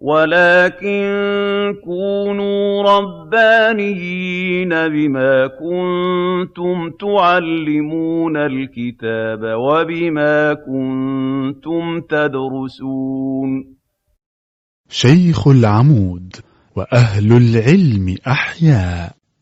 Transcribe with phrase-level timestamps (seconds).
[0.00, 1.04] وَلَٰكِن
[1.84, 13.74] كُونُوا رَبَّانِيِّينَ بِمَا كُنتُمْ تُعَلِّمُونَ الْكِتَابَ وَبِمَا كُنتُمْ تَدْرُسُونَ.
[14.88, 16.32] شيخ العمود
[16.76, 19.19] وأهل العلم أحياء.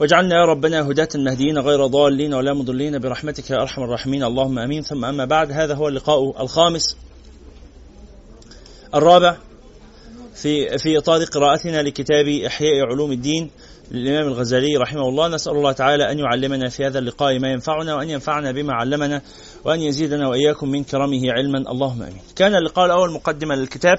[0.00, 4.24] واجعلنا يا ربنا هداة مهديين غير ضالين ولا مضلين برحمتك يا أرحم الراحمين.
[4.24, 4.82] اللهم أمين.
[4.82, 6.96] ثم أما بعد هذا هو اللقاء الخامس
[8.94, 9.36] الرابع
[10.34, 13.50] في في إطار قراءتنا لكتاب إحياء علوم الدين
[13.90, 15.28] للإمام الغزالي رحمه الله.
[15.28, 19.22] نسأل الله تعالى أن يعلمنا في هذا اللقاء ما ينفعنا وأن ينفعنا بما علمنا
[19.64, 21.58] وأن يزيدنا وإياكم من كرمه علما.
[21.58, 22.22] اللهم آمين.
[22.36, 23.98] كان اللقاء الأول مقدمة للكتاب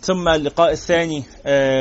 [0.00, 1.22] ثم اللقاء الثاني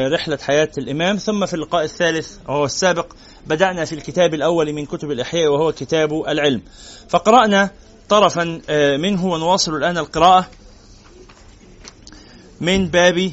[0.08, 3.14] رحلة حياة الإمام ثم في اللقاء الثالث وهو السابق
[3.48, 6.62] بدأنا في الكتاب الأول من كتب الإحياء وهو كتاب العلم.
[7.10, 7.70] فقرأنا
[8.10, 8.62] طرفا
[8.98, 10.50] منه ونواصل الآن القراءة
[12.62, 13.32] من باب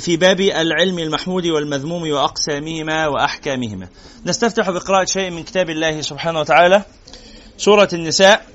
[0.00, 3.88] في باب العلم المحمود والمذموم وأقسامهما وأحكامهما.
[4.26, 6.82] نستفتح بقراءة شيء من كتاب الله سبحانه وتعالى
[7.56, 8.46] سورة النساء.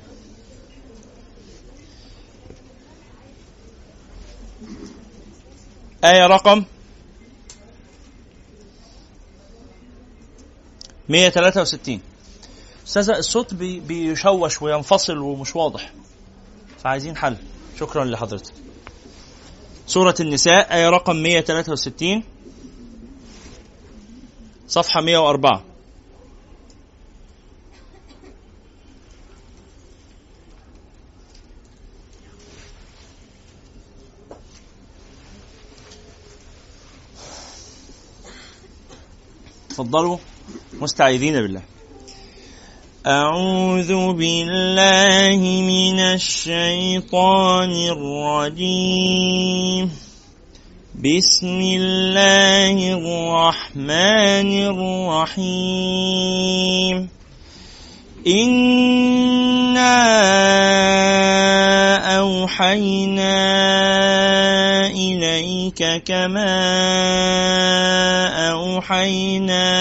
[6.04, 6.64] آية رقم
[11.10, 12.02] 163
[12.88, 15.94] أستاذ الصوت بي بيشوش وينفصل ومش واضح.
[16.84, 17.38] فعايزين حل.
[17.80, 18.54] شكرا لحضرتك.
[19.88, 22.24] سورة النساء آية رقم 163
[24.68, 25.64] صفحة 104
[39.70, 40.18] تفضلوا.
[40.82, 41.62] مستعيذين بالله.
[43.08, 47.72] أعوذ بالله من الشيطان
[48.52, 49.92] الرجيم.
[50.96, 54.50] بسم الله الرحمن
[55.38, 57.10] الرحيم.
[58.28, 59.08] إنا
[62.18, 63.38] أوحينا
[65.82, 66.50] إليك كما
[68.52, 69.78] أوحينا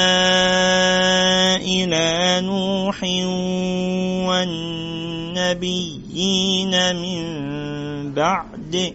[1.57, 3.03] إلى نوح
[5.37, 8.93] والنبيين من بعده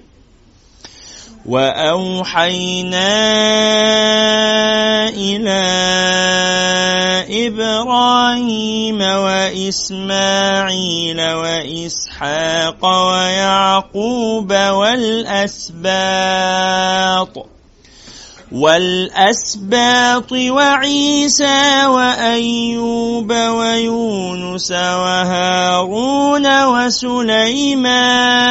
[1.45, 3.09] وأوحينا
[5.09, 5.61] إلى
[7.31, 10.11] إبراهيم وإسماعيل
[11.21, 15.91] وإسحاق ويعقوب والأسباط
[18.51, 28.41] والأسباط وعيسى وأيوب ويونس وهارون وسليمان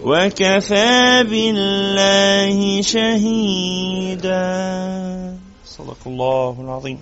[0.03, 4.43] وكفى بالله شهيدا.
[5.65, 6.99] صدق الله العظيم.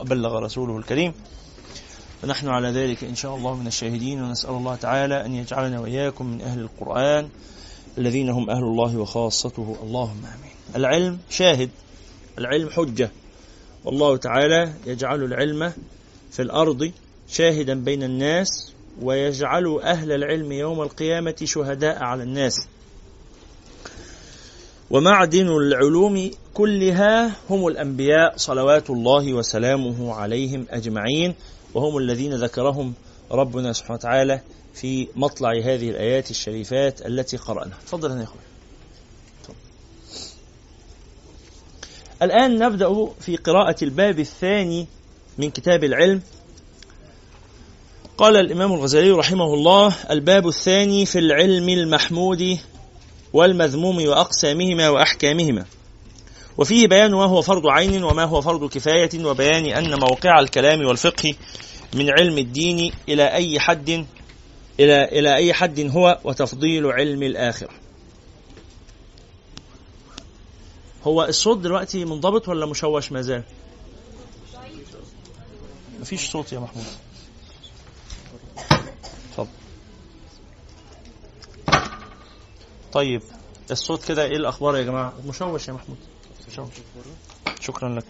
[0.00, 1.12] وبلغ رسوله الكريم.
[2.24, 6.40] ونحن على ذلك إن شاء الله من الشاهدين ونسأل الله تعالى أن يجعلنا وإياكم من
[6.40, 7.28] أهل القرآن
[7.98, 9.76] الذين هم أهل الله وخاصته.
[9.82, 10.54] اللهم آمين.
[10.76, 11.70] العلم شاهد
[12.38, 13.10] العلم حجة.
[13.84, 15.72] والله تعالى يجعل العلم
[16.30, 16.92] في الأرض
[17.28, 18.72] شاهدا بين الناس
[19.02, 22.66] ويجعل أهل العلم يوم القيامة شهداء على الناس.
[24.90, 31.34] ومعدن العلوم كلها هم الأنبياء صلوات الله وسلامه عليهم أجمعين
[31.74, 32.94] وهم الذين ذكرهم
[33.32, 34.40] ربنا سبحانه وتعالى
[34.74, 37.78] في مطلع هذه الآيات الشريفات التي قرأناها.
[37.86, 38.53] تفضل يا أخوان.
[42.22, 44.86] الآن نبدأ في قراءة الباب الثاني
[45.38, 46.22] من كتاب العلم
[48.18, 52.58] قال الإمام الغزالي رحمه الله الباب الثاني في العلم المحمود
[53.32, 55.64] والمذموم وأقسامهما وأحكامهما
[56.58, 61.34] وفيه بيان ما هو فرض عين وما هو فرض كفاية وبيان أن موقع الكلام والفقه
[61.94, 64.06] من علم الدين إلى أي حد
[64.80, 67.83] إلى إلى أي حد هو وتفضيل علم الآخرة.
[71.04, 73.42] هو الصوت دلوقتي منضبط ولا مشوش ما زال؟
[76.00, 76.84] مفيش صوت يا محمود.
[79.30, 79.48] اتفضل.
[82.92, 83.22] طيب
[83.70, 85.98] الصوت كده إيه الأخبار يا جماعة؟ مشوش يا محمود.
[86.48, 86.68] مشوش.
[87.60, 88.04] شكرا لك.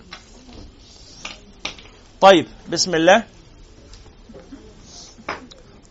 [2.20, 3.24] طيب بسم الله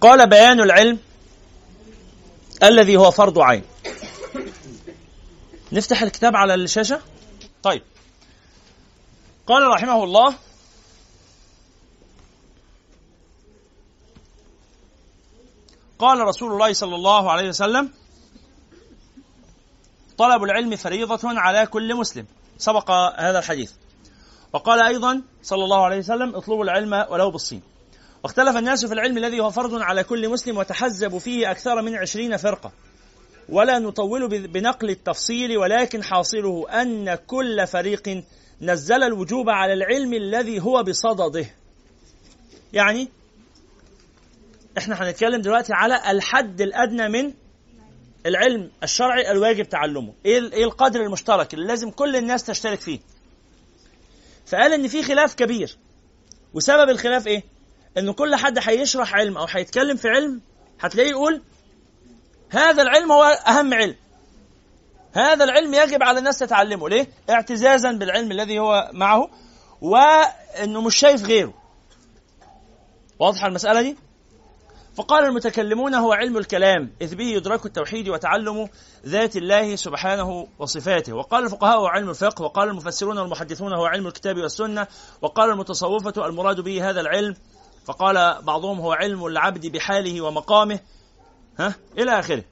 [0.01, 0.99] قال بيان العلم
[2.63, 3.63] الذي هو فرض عين
[5.73, 7.01] نفتح الكتاب على الشاشة.
[7.63, 7.81] طيب.
[9.47, 10.35] قال رحمه الله
[15.99, 17.89] قال رسول الله صلى الله عليه وسلم
[20.17, 22.25] طلب العلم فريضة على كل مسلم.
[22.57, 23.71] سبق هذا الحديث.
[24.53, 27.61] وقال أيضا صلى الله عليه وسلم اطلبوا العلم ولو بالصين.
[28.23, 32.37] واختلف الناس في العلم الذي هو فرض على كل مسلم وتحزبوا فيه أكثر من عشرين
[32.37, 32.71] فرقة.
[33.49, 38.23] ولا نطول بنقل التفصيل ولكن حاصله أن كل فريق
[38.61, 41.45] نزل الوجوب على العلم الذي هو بصدده.
[42.73, 43.09] يعني
[44.77, 47.33] إحنا هنتكلم دلوقتي على الحد الأدنى من
[48.25, 50.13] العلم الشرعي الواجب تعلمه.
[50.25, 52.99] إيه إيه القدر المشترك اللي لازم كل الناس تشترك فيه؟
[54.45, 55.77] فقال إن في خلاف كبير.
[56.53, 57.43] وسبب الخلاف إيه؟
[57.97, 60.41] إن كل حد هيشرح علم أو هيتكلم في علم
[60.79, 61.41] هتلاقيه يقول
[62.53, 63.95] هذا العلم هو أهم علم.
[65.13, 66.89] هذا العلم يجب على الناس تتعلمه.
[66.89, 69.29] ليه؟ اعتزازا بالعلم الذي هو معه
[69.81, 71.53] وإنه مش شايف غيره.
[73.19, 73.97] واضحه المسألة دي؟
[74.95, 78.69] فقال المتكلمون هو علم الكلام إذ به يدرك التوحيد وتعلم
[79.05, 81.13] ذات الله سبحانه وصفاته.
[81.13, 84.87] وقال الفقهاء هو علم الفقه وقال المفسرون والمحدثون هو علم الكتاب والسنة
[85.21, 87.35] وقال المتصوفة المراد به هذا العلم.
[87.85, 90.79] فقال بعضهم هو علم العبد بحاله ومقامه.
[91.59, 92.43] ها؟ إلى آخره.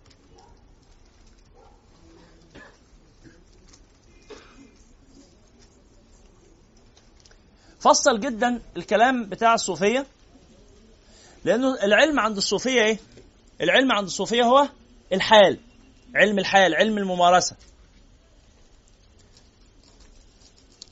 [7.79, 10.05] فصل جدا الكلام بتاع الصوفية.
[11.45, 12.99] لأنه العلم عند الصوفية إيه؟
[13.61, 14.69] العلم عند الصوفية هو
[15.13, 15.59] الحال.
[16.15, 17.55] علم الحال علم الممارسة.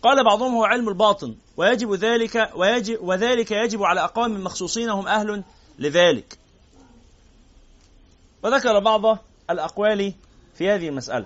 [0.01, 1.35] قال بعضهم هو علم الباطن.
[1.57, 5.43] ويجب ذلك ويجب وذلك يجب على أقوام مخصوصين هم أهل
[5.79, 6.37] لذلك.
[8.43, 9.17] وذكر بعض
[9.49, 10.13] الأقوال
[10.55, 11.25] في هذه المسألة.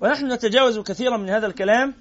[0.00, 1.94] ونحن نتجاوز كثيرا من هذا الكلام.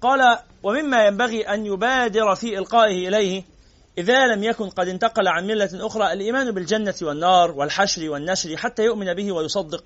[0.00, 3.53] قال ومما ينبغي أن يبادر في إلقائه إليه
[3.98, 9.14] إذا لم يكن قد انتقل عن ملة أخرى الإيمان بالجنة والنار والحشر والنشر حتى يؤمن
[9.14, 9.84] به ويصدق.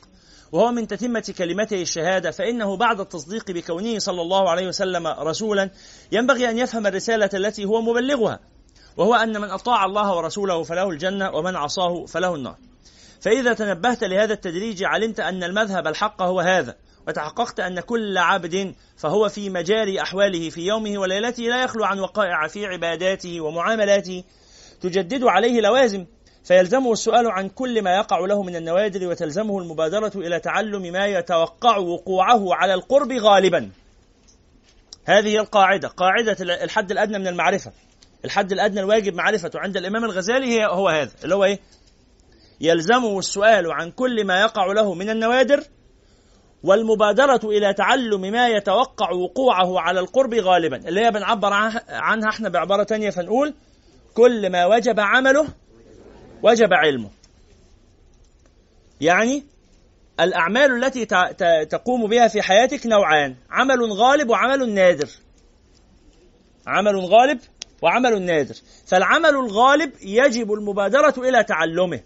[0.53, 5.71] وهو من تتمة كلمته الشهادة فإنه بعد التصديق بكونه صلى الله عليه وسلم رسولا
[6.13, 8.39] ينبغي أن يفهم الرسالة التي هو مبلغها
[8.97, 12.57] وهو أن من أطاع الله ورسوله فله الجنة ومن عصاه فله النار.
[13.21, 16.77] فإذا تنبهت لهذا التدريج علمت أن المذهب الحق هو هذا.
[17.09, 22.47] وتحققت أن كل عبد فهو في مجاري أحواله في يومه وليلته لا يخلو عن وقائع
[22.47, 24.25] في عباداته ومعاملاته
[24.81, 26.07] تجدد عليه لوازم
[26.45, 31.77] فيلزمه السؤال عن كل ما يقع له من النوادر وتلزمه المبادرة إلى تعلم ما يتوقع
[31.77, 33.71] وقوعه على القرب غالبا.
[35.05, 35.89] هذه القاعدة.
[35.89, 37.73] قاعدة الحد الأدنى من المعرفة.
[38.25, 41.59] الحد الأدنى الواجب معرفته عند الإمام الغزالي هو هذا اللي هو إيه؟
[42.61, 45.65] يلزمه السؤال عن كل ما يقع له من النوادر
[46.63, 50.77] والمبادرة إلى تعلم ما يتوقع وقوعه على القرب غالبا.
[50.77, 51.53] اللي هي بنعبر
[51.89, 53.55] عنها إحنا بعبارة تانية فنقول
[54.15, 55.49] كل ما وجب عمله
[56.43, 57.11] وجب علمه.
[59.01, 59.45] يعني
[60.21, 61.05] الأعمال التي
[61.65, 65.09] تقوم بها في حياتك نوعان عمل غالب وعمل نادر.
[66.67, 67.41] عمل غالب
[67.83, 68.55] وعمل نادر.
[68.87, 72.01] فالعمل الغالب يجب المبادرة إلى تعلمه.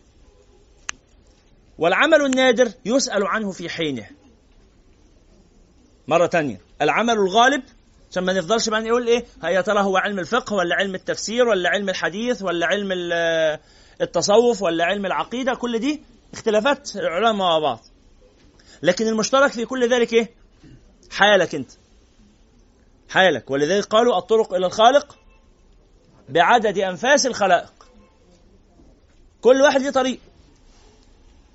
[1.79, 4.07] والعمل النادر يسأل عنه في حينه.
[6.09, 6.61] مرة تانية.
[6.83, 7.63] العمل الغالب
[8.11, 11.69] عشان ما نفضلش بقى نقول إيه يا ترى هو علم الفقه ولا علم التفسير ولا
[11.69, 12.89] علم الحديث ولا علم
[14.01, 16.03] التصوف ولا علم العقيدة كل دي
[16.35, 17.81] اختلافات العلماء مع بعض.
[18.83, 20.31] لكن المشترك في كل ذلك إيه؟
[21.11, 21.71] حالك أنت.
[23.09, 23.51] حالك.
[23.51, 25.19] ولذلك قالوا الطرق إلى الخالق
[26.29, 27.73] بعدد أنفاس الخلائق.
[29.41, 30.19] كل واحد ليه طريق.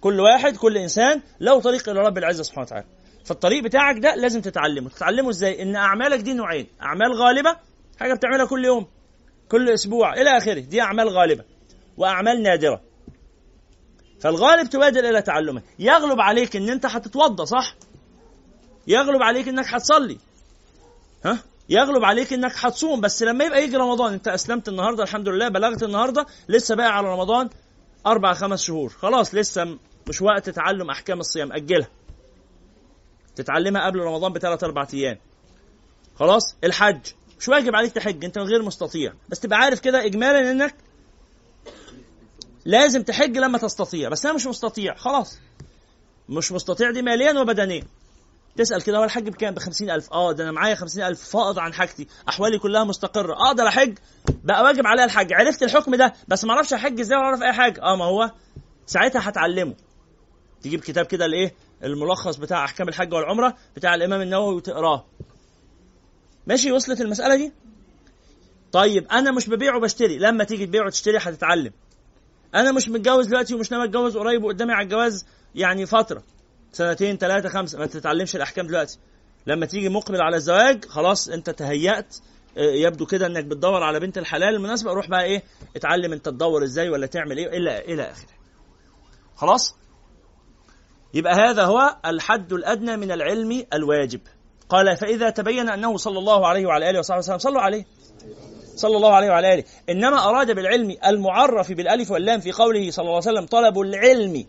[0.01, 2.85] كل واحد كل إنسان له طريق إلى رب العزة سبحانه وتعالى.
[3.27, 4.89] فالطريق بتاعك ده لازم تتعلمه.
[4.89, 6.67] تتعلمه إزاي؟ إن أعمالك دي نوعين.
[6.81, 7.57] أعمال غالبة
[7.99, 8.87] حاجة بتعملها كل يوم
[9.49, 10.59] كل أسبوع إلى آخره.
[10.59, 11.43] دي أعمال غالبة
[11.97, 12.81] وأعمال نادرة.
[14.21, 17.75] فالغالب تبادر إلى تعلمه يغلب عليك إن أنت هتتوضا صح؟
[18.87, 20.17] يغلب عليك إنك هتصلي.
[21.25, 23.01] ها؟ يغلب عليك إنك هتصوم.
[23.01, 27.07] بس لما يبقى يجي رمضان أنت أسلمت النهارده الحمد لله بلغت النهارده لسه بقى على
[27.07, 27.49] رمضان
[28.05, 28.89] أربع خمس شهور.
[28.89, 29.77] خلاص لسه
[30.09, 31.53] مش وقت تعلم أحكام الصيام.
[31.53, 31.87] أجلها.
[33.37, 35.17] تتعلمها قبل رمضان بثلاث أربع أيام.
[36.15, 36.99] خلاص؟ الحج.
[37.39, 39.13] مش واجب عليك تحج؟ أنت غير مستطيع.
[39.29, 40.75] بس تبقى عارف كده اجمالا إنك
[42.65, 44.09] لازم تحج لما تستطيع.
[44.09, 44.95] بس أنا مش مستطيع.
[44.95, 45.39] خلاص.
[46.29, 47.83] مش مستطيع دي ماليا وبدنيا.
[48.57, 50.13] تسأل كده هو الحج بكام؟ ب ألف.
[50.13, 51.29] آه ده أنا معايا ألف.
[51.29, 52.07] فائض عن حاجتي.
[52.29, 53.33] أحوالي كلها مستقرة.
[53.33, 53.97] أقدر احج
[54.43, 55.33] بقى واجب عليا الحج.
[55.33, 56.13] عرفت الحكم ده.
[56.27, 57.81] بس ما أعرفش احج إزاي ولا أعرف أي حاجة.
[57.81, 58.31] آه ما هو
[58.85, 59.75] ساعتها هتعلمه.
[60.61, 61.53] تجيب كتاب كده الايه
[61.83, 65.05] الملخص بتاع أحكام الحج والعمرة بتاع الإمام النووي وتقراه.
[66.47, 67.53] ماشي وصلت المسألة دي؟
[68.71, 70.17] طيب أنا مش ببيع وبشتري.
[70.17, 71.71] لما تيجي تبيع وتشتري هتتعلم.
[72.55, 76.23] أنا مش متجوز دلوقتي ومش ناوي أتجوز قريب وقدامي على الجواز يعني فترة.
[76.71, 77.79] سنتين ثلاثة خمسة.
[77.79, 78.99] ما تتعلمش الأحكام دلوقتي.
[79.47, 82.15] لما تيجي مقبل على الزواج خلاص أنت تهيأت.
[82.57, 84.93] آه، يبدو كده إنك بتدور على بنت الحلال المناسبة.
[84.93, 85.43] روح بقى إيه
[85.75, 88.29] اتعلم أنت تدور إزاي ولا تعمل إيه إلى إلى آخره.
[89.35, 89.75] خلاص؟
[91.13, 94.21] يبقى هذا هو الحد الأدنى من العلم الواجب.
[94.69, 97.85] قال فإذا تبين أنه صلى الله عليه وعلى آله وصحبه وسلم صلوا عليه.
[98.75, 99.63] صلى الله عليه وعلى آله.
[99.89, 104.45] إنما أراد بالعلم المعرف بالألف واللام في قوله صلى الله عليه وسلم طلب العلم.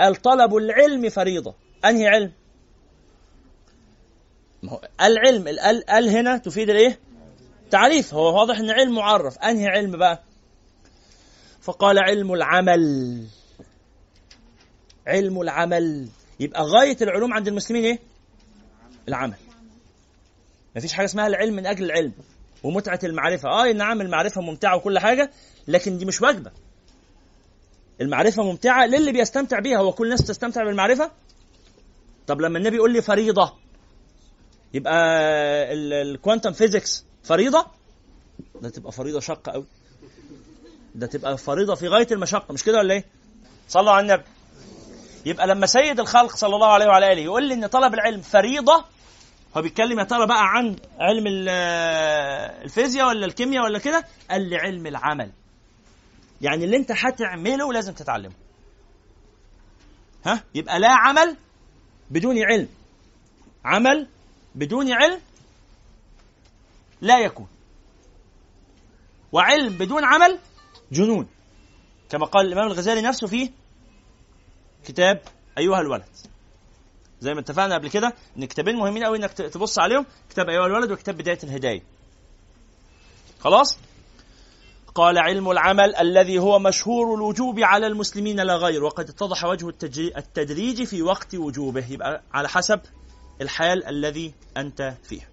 [0.00, 1.54] الطلب العلم فريضة.
[1.84, 2.32] أنهي علم؟
[5.00, 7.00] العلم ال ال هنا تفيد الإيه؟
[7.70, 8.14] تعريف.
[8.14, 9.38] هو واضح إن علم معرف.
[9.38, 10.22] أنهي علم بقى؟
[11.62, 13.24] فقال علم العمل.
[15.08, 16.08] علم العمل.
[16.40, 17.98] يبقى غاية العلوم عند المسلمين إيه؟
[19.08, 19.36] العمل.
[20.76, 22.12] مفيش حاجة اسمها العلم من أجل العلم
[22.62, 23.48] ومتعة المعرفة.
[23.48, 25.30] آه نعم المعرفة ممتعة وكل حاجة
[25.68, 26.50] لكن دي مش واجبة.
[28.00, 29.78] المعرفة ممتعة للي بيستمتع بيها.
[29.78, 31.10] هو كل الناس تستمتع بالمعرفة؟
[32.26, 33.52] طب لما النبي يقول لي فريضة
[34.74, 34.94] يبقى
[36.02, 37.66] ال quantum physics فريضة؟
[38.62, 39.64] ده تبقى فريضة شاقة قوي
[40.94, 42.52] ده تبقى فريضة في غاية المشقة.
[42.52, 43.04] مش كده ولا إيه؟
[43.68, 44.24] صلوا على النبي.
[45.26, 48.84] يبقى لما سيد الخلق صلى الله عليه وعلى آله يقول لي إن طلب العلم فريضة
[49.56, 51.24] هو بيتكلم يا ترى بقى عن علم
[52.64, 55.30] الفيزياء ولا الكيمياء ولا كده؟ قال لي علم العمل.
[56.40, 58.34] يعني اللي انت هتعمله لازم تتعلمه.
[60.26, 61.36] ها؟ يبقى لا عمل
[62.10, 62.68] بدون علم.
[63.64, 64.08] عمل
[64.54, 65.20] بدون علم
[67.00, 67.48] لا يكون.
[69.32, 70.38] وعلم بدون عمل
[70.92, 71.28] جنون.
[72.10, 73.50] كما قال الإمام الغزالي نفسه في
[74.84, 75.20] كتاب
[75.58, 76.04] أيها الولد.
[77.20, 80.92] زي ما اتفقنا قبل كده إن كتابين مهمين قوي إنك تبص عليهم كتاب أيها الولد
[80.92, 81.82] وكتاب بداية الهداية.
[83.40, 83.78] خلاص؟
[84.94, 89.68] قال علم العمل الذي هو مشهور الوجوب على المسلمين لا غير وقد اتضح وجه
[90.16, 91.86] التدريج في وقت وجوبه.
[91.92, 92.80] يبقى على حسب
[93.40, 95.28] الحال الذي أنت فيه.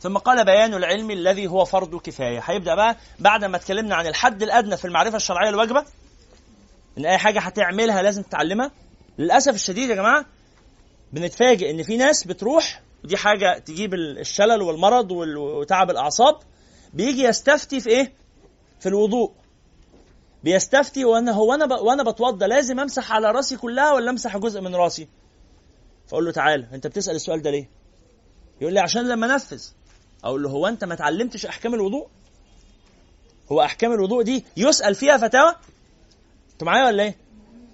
[0.00, 2.40] ثم قال بيان العلم الذي هو فرض كفاية.
[2.44, 5.84] هيبدأ بقى بعد ما اتكلمنا عن الحد الأدنى في المعرفة الشرعية الواجبة
[6.98, 8.70] إن أي حاجة هتعملها لازم تتعلمها
[9.18, 10.26] للأسف الشديد يا جماعة
[11.12, 16.38] بنتفاجئ إن في ناس بتروح ودي حاجة تجيب الشلل والمرض وتعب الأعصاب
[16.94, 18.12] بيجي يستفتي في إيه؟
[18.80, 19.32] في الوضوء
[20.44, 21.74] بيستفتي وأنا هو أنا.
[21.80, 25.08] وأنا بتوضى لازم أمسح على رأسي كلها ولا أمسح جزء من رأسي؟
[26.06, 27.68] فأقول له تعالى أنت بتسأل السؤال ده ليه؟
[28.60, 29.62] يقول لي عشان لما أنفذ
[30.24, 32.06] أقول له هو أنت ما اتعلمتش أحكام الوضوء؟
[33.52, 35.54] هو أحكام الوضوء دي يسأل فيها فتاوى؟
[36.54, 37.16] أنتوا معايا ولا إيه؟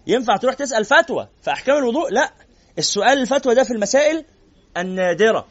[0.06, 2.32] ينفع تروح تسأل فتوى في أحكام الوضوء؟ لا.
[2.78, 4.24] السؤال الفتوى ده في المسائل
[4.76, 5.46] النادرة.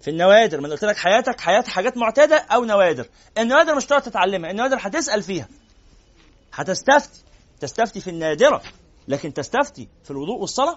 [0.00, 3.06] في النوادر من قلت لك حياتك حياة حاجات معتادة أو نوادر.
[3.38, 5.48] النوادر مش تقعد تتعلمها النوادر هتسأل فيها.
[6.52, 7.20] هتستفتي.
[7.60, 8.62] تستفتي في النادرة
[9.08, 10.76] لكن تستفتي في الوضوء والصلاة.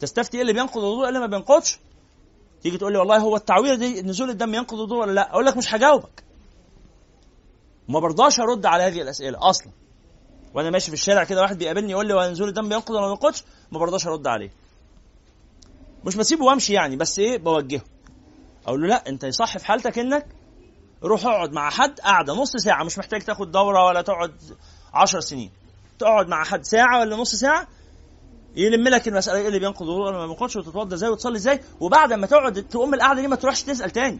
[0.00, 1.78] تستفتي إيه اللي بينقض الوضوء إيه اللي ما بينقضش؟
[2.62, 5.56] تيجي تقول لي والله هو التعوير دي نزول الدم ينقض الوضوء ولا لا؟ أقول لك
[5.56, 6.24] مش هجاوبك.
[7.88, 9.72] ما برضاش أرد على هذه الأسئلة أصلا.
[10.54, 13.06] وأنا ماشي في الشارع كده واحد بيقابلني يقول لي هو نزول الدم بينقض ولا ما
[13.06, 14.50] بينقضش؟ ما برضاش أرد عليه.
[16.04, 17.80] مش بسيبه وأمشي يعني بس إيه بوجهه.
[18.66, 20.26] أقول له لا أنت يصح في حالتك إنك
[21.02, 24.34] روح اقعد مع حد قاعدة نص ساعة مش محتاج تاخد دورة ولا تقعد
[24.94, 25.50] عشر سنين.
[25.98, 27.68] تقعد مع حد ساعة ولا نص ساعة
[28.56, 31.60] يلم لك المسألة إيه اللي بينقض ولا ما بينقضش وتتوضى إزاي وتصلي إزاي.
[31.80, 34.18] وبعد ما تقعد تقوم القعدة دي ما تروحش تسأل تاني.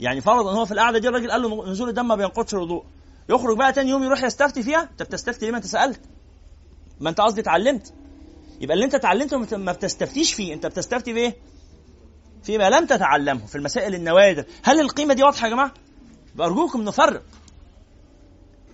[0.00, 2.84] يعني فرض ان هو في القعدة دي الراجل قال له نزول الدم ما بينقضش الوضوء.
[3.28, 4.82] يخرج بقى تاني يوم يروح يستفتي فيها.
[4.82, 6.00] انت بتستفتي ليه؟ ما انت سألت.
[7.00, 7.94] ما انت قصدي اتعلمت.
[8.60, 10.54] يبقى اللي انت اتعلمته ما بتستفتيش فيه.
[10.54, 11.36] انت بتستفتي بايه
[12.42, 14.44] فيما لم تتعلمه في المسائل النوادر.
[14.62, 15.74] هل القيمة دي واضحة يا جماعة؟
[16.34, 17.22] بارجوكم نفرق.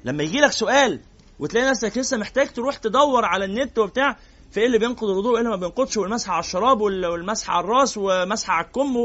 [0.04, 1.00] لما يجي لك سؤال
[1.38, 4.16] وتلاقي نفسك لسه محتاج تروح تدور على النت وبتاع
[4.50, 7.94] في إيه اللي بينقض الوضوء؟ وايه اللي ما بينقضش؟ والمسح على الشراب والمسح على الراس
[7.96, 8.96] ومسح على الكم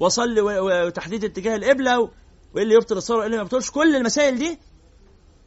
[0.00, 2.00] وصلي وتحديد اتجاه القبلة
[2.54, 3.70] وايه اللي يبطل الصلاه وايه اللي ما يبطلش.
[3.70, 4.58] كل المسائل دي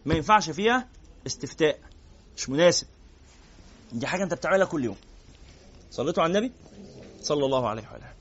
[0.05, 0.87] ما ينفعش فيها
[1.27, 1.79] استفتاء.
[2.37, 2.87] مش مناسب.
[3.91, 4.95] دي حاجة انت بتعملها كل يوم.
[5.91, 6.51] صليتوا على النبي؟
[7.21, 8.11] صلى الله عليه وآله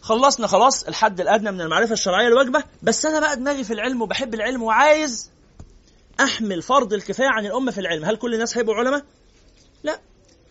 [0.00, 2.64] خلصنا خلاص الحد الأدنى من المعرفة الشرعية الواجبة.
[2.82, 5.30] بس أنا بقى دماغي في العلم وبحب العلم وعايز
[6.20, 8.04] أحمل فرض الكفاية عن الأمة في العلم.
[8.04, 9.04] هل كل الناس هيبقوا علماء؟
[9.82, 10.00] لا.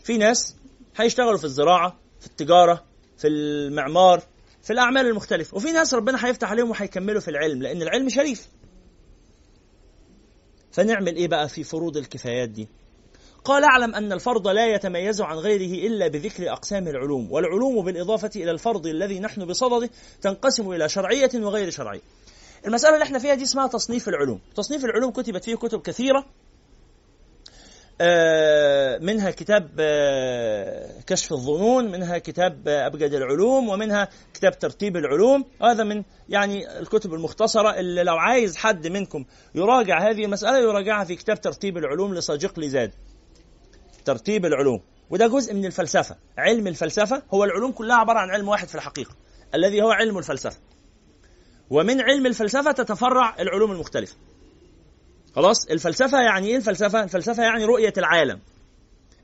[0.03, 0.55] في ناس
[0.97, 2.83] هيشتغلوا في الزراعة في التجارة
[3.17, 4.23] في المعمار
[4.67, 5.57] في الأعمال المختلفة.
[5.57, 8.47] وفي ناس ربنا هيفتح عليهم وهيكملوا في العلم لأن العلم شريف.
[10.71, 12.67] فنعمل إيه بقى في فروض الكفايات دي؟
[13.45, 18.51] قال أعلم أن الفرض لا يتميز عن غيره إلا بذكر أقسام العلوم والعلوم بالإضافة إلى
[18.51, 19.89] الفرض الذي نحن بصدده
[20.21, 22.01] تنقسم إلى شرعية وغير شرعية.
[22.65, 24.39] المسألة اللي إحنا فيها دي اسمها تصنيف العلوم.
[24.55, 26.25] تصنيف العلوم كتبت فيه كتب كثيرة آه،
[29.01, 35.45] منها كتاب آه، كشف الظنون منها كتاب آه، أبجد العلوم ومنها كتاب ترتيب العلوم.
[35.61, 41.15] هذا من يعني الكتب المختصرة اللي لو عايز حد منكم يراجع هذه المسألة يراجعها في
[41.15, 42.91] كتاب ترتيب العلوم لصاجق لزاد.
[44.05, 44.81] ترتيب العلوم.
[45.09, 46.15] وده جزء من الفلسفة.
[46.37, 49.15] علم الفلسفة هو العلوم كلها عبارة عن علم واحد في الحقيقة
[49.55, 50.59] الذي هو علم الفلسفة.
[51.69, 54.15] ومن علم الفلسفة تتفرع العلوم المختلفة.
[55.37, 58.39] خلاص؟ الفلسفة يعني إيه الفلسفة؟ الفلسفة يعني رؤية العالم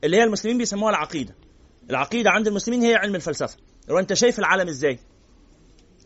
[0.04, 1.36] اللي هي المسلمين بيسموها العقيدة.
[1.89, 3.58] العقيدة عند المسلمين هي علم الفلسفة.
[3.89, 4.99] لو أنت شايف العالم إزاي؟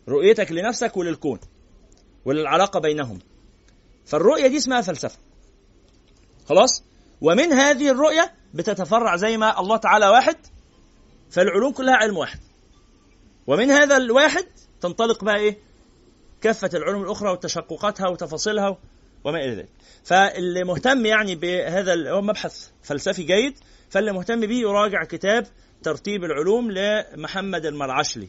[0.08, 1.40] رؤيتك لنفسك وللكون
[2.24, 3.18] وللعلاقة بينهم.
[4.06, 5.18] فالرؤية دي اسمها فلسفة.
[6.48, 6.84] خلاص؟
[7.20, 10.36] ومن هذه الرؤية بتتفرع زي ما الله تعالى واحد
[11.30, 12.38] فالعلوم كلها علم واحد.
[13.46, 14.46] ومن هذا الواحد
[14.80, 15.58] تنطلق بقى إيه؟
[16.40, 18.78] كافة العلوم الأخرى وتشققاتها وتفاصيلها
[19.24, 19.68] وما إلى ذلك.
[20.04, 23.54] فاللي مهتم يعني بهذا هو مبحث فلسفي جيد
[23.90, 25.46] فاللي مهتم به يراجع كتاب
[25.82, 28.28] ترتيب العلوم لمحمد المرعشلي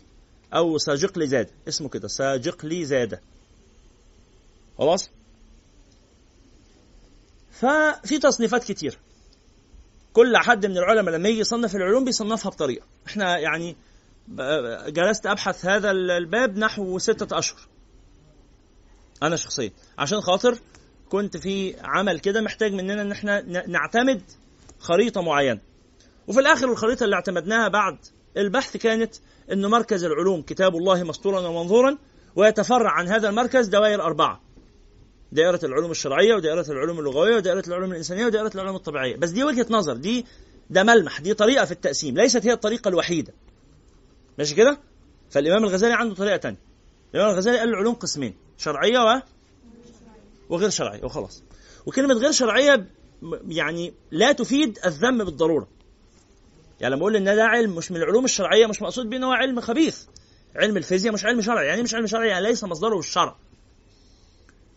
[0.53, 1.49] أو ساجقلي زاد.
[1.67, 3.21] اسمه كده ساجقلي زادة
[4.77, 5.09] خلاص؟
[7.51, 8.97] ففي تصنيفات كتير.
[10.13, 12.85] كل حد من العلماء لما يجي يصنف العلوم بيصنفها بطريقة.
[13.07, 13.75] إحنا يعني
[14.87, 17.59] جلست أبحث هذا الباب نحو ستة أشهر.
[19.23, 19.71] أنا شخصيا.
[19.97, 20.57] عشان خاطر
[21.09, 24.21] كنت في عمل كده محتاج مننا ان إحنا نعتمد
[24.79, 25.59] خريطة معينة.
[26.27, 27.97] وفي الآخر الخريطة اللي اعتمدناها بعد
[28.37, 29.15] البحث كانت
[29.51, 31.97] انه مركز العلوم كتاب الله مسطورا ومنظورا
[32.35, 34.41] ويتفرع عن هذا المركز دوائر أربعة.
[35.31, 39.15] دائرة العلوم الشرعية ودائرة العلوم اللغوية ودائرة العلوم الإنسانية ودائرة العلوم الطبيعية.
[39.17, 40.25] بس دي وجهة نظر دي
[40.69, 42.15] ده ملمح دي طريقة في التقسيم.
[42.15, 43.33] ليست هي الطريقة الوحيدة.
[44.37, 44.79] ماشي كده؟
[45.29, 46.57] فالإمام الغزالي عنده طريقة تانية.
[47.15, 49.21] الإمام الغزالي قال العلوم قسمين شرعية و
[50.49, 51.43] وغير شرعية وخلاص.
[51.85, 52.85] وكلمة غير شرعية
[53.47, 55.67] يعني لا تفيد الذم بالضرورة.
[56.79, 59.31] يعني لما أقول إن ده علم مش من العلوم الشرعية مش مقصود بيه إن هو
[59.31, 60.03] علم خبيث.
[60.55, 61.67] علم الفيزياء مش علم شرعي.
[61.67, 63.35] يعني مش علم شرعي؟ يعني ليس مصدره الشرع.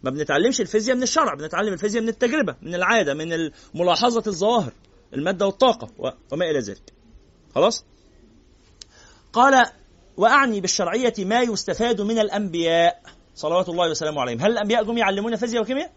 [0.03, 4.73] ما بنتعلمش الفيزياء من الشرع بنتعلم الفيزياء من التجربة من العادة من ملاحظة الظواهر
[5.15, 5.89] المادة والطاقة
[6.33, 6.93] وما إلى ذلك.
[7.55, 7.85] خلاص؟
[9.33, 9.67] قال
[10.17, 12.92] وأعني بالشرعية ما يستفاد من الأنبياء
[13.35, 14.41] صلوات الله وسلامه عليهم.
[14.41, 15.93] هل الأنبياء جم يعلمون فيزياء وكيمياء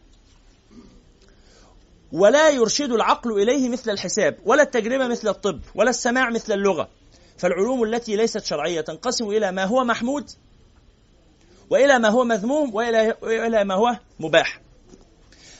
[2.11, 6.89] ولا يرشد العقل إليه مثل الحساب ولا التجربة مثل الطب ولا السماع مثل اللغة.
[7.37, 10.29] فالعلوم التي ليست شرعية تنقسم إلى ما هو محمود
[11.69, 14.61] وإلى ما هو مذموم وإلى ما هو مباح.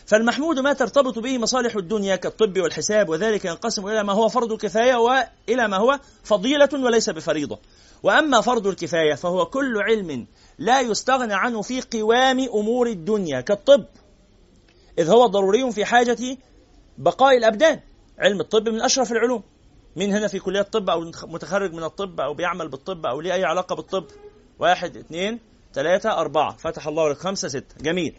[0.06, 4.96] فالمحمود ما ترتبط به مصالح الدنيا كالطب والحساب وذلك ينقسم إلى ما هو فرض كفايه
[4.96, 7.60] وإلى ما هو فضيلة وليس بفريضة.
[8.04, 13.86] وأما فرض الكفاية فهو كل علم لا يستغنى عنه في قوام أمور الدنيا كالطب
[15.00, 16.38] إذ هو ضروري في حاجة
[16.98, 17.80] بقاء الأبدان
[18.20, 19.44] علم الطب من أشرف العلوم.
[19.96, 23.44] مين هنا في كلية الطب أو متخرج من الطب أو بيعمل بالطب أو ليه أي
[23.44, 24.06] علاقة بالطب؟
[24.60, 25.40] واحد اثنين
[25.74, 26.58] ثلاثة أربعة.
[26.58, 27.76] فتح الله لك خمسة ستة.
[27.82, 28.16] جميل.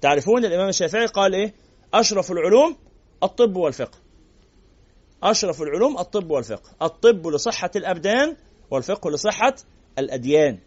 [0.00, 1.54] تعرفون الإمام الشافعي قال إيه؟
[1.94, 2.76] أشرف العلوم
[3.22, 3.98] الطب والفقه.
[5.22, 6.70] أشرف العلوم الطب والفقه.
[6.82, 8.36] الطب لصحة الأبدان
[8.70, 9.54] والفقه لصحة
[9.98, 10.58] الأديان.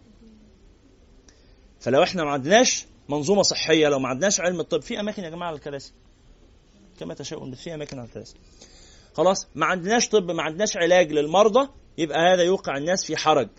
[1.83, 5.47] فلو إحنا ما عندناش منظومة صحية لو ما عندناش علم الطب في أماكن يا جماعة
[5.47, 5.93] على الكراسي.
[6.99, 8.35] كما تشاءون في أماكن على الكراسي.
[9.13, 13.49] خلاص ما عندناش طب ما عندناش علاج للمرضى يبقى هذا يوقع الناس في حرج.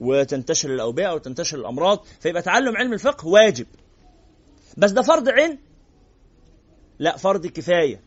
[0.00, 3.66] وتنتشر الأوبئة وتنتشر الأمراض فيبقى تعلم علم الفقه واجب.
[4.76, 5.58] بس ده فرض عين؟
[6.98, 8.00] لا فرض كفاية.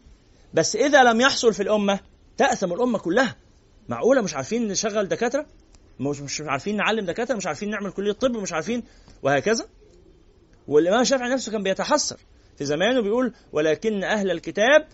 [0.53, 1.99] بس إذا لم يحصل في الأمة
[2.37, 3.35] تأثم الأمة كلها.
[3.89, 5.45] معقولة؟ مش عارفين نشغل دكاترة؟
[5.99, 8.83] مش مش عارفين نعلم دكاترة مش عارفين نعمل كلية طب مش عارفين
[9.23, 9.65] وهكذا.
[10.67, 12.17] والإمام الشافعي نفسه كان بيتحسر
[12.57, 14.87] في زمانه بيقول ولكن أهل الكتاب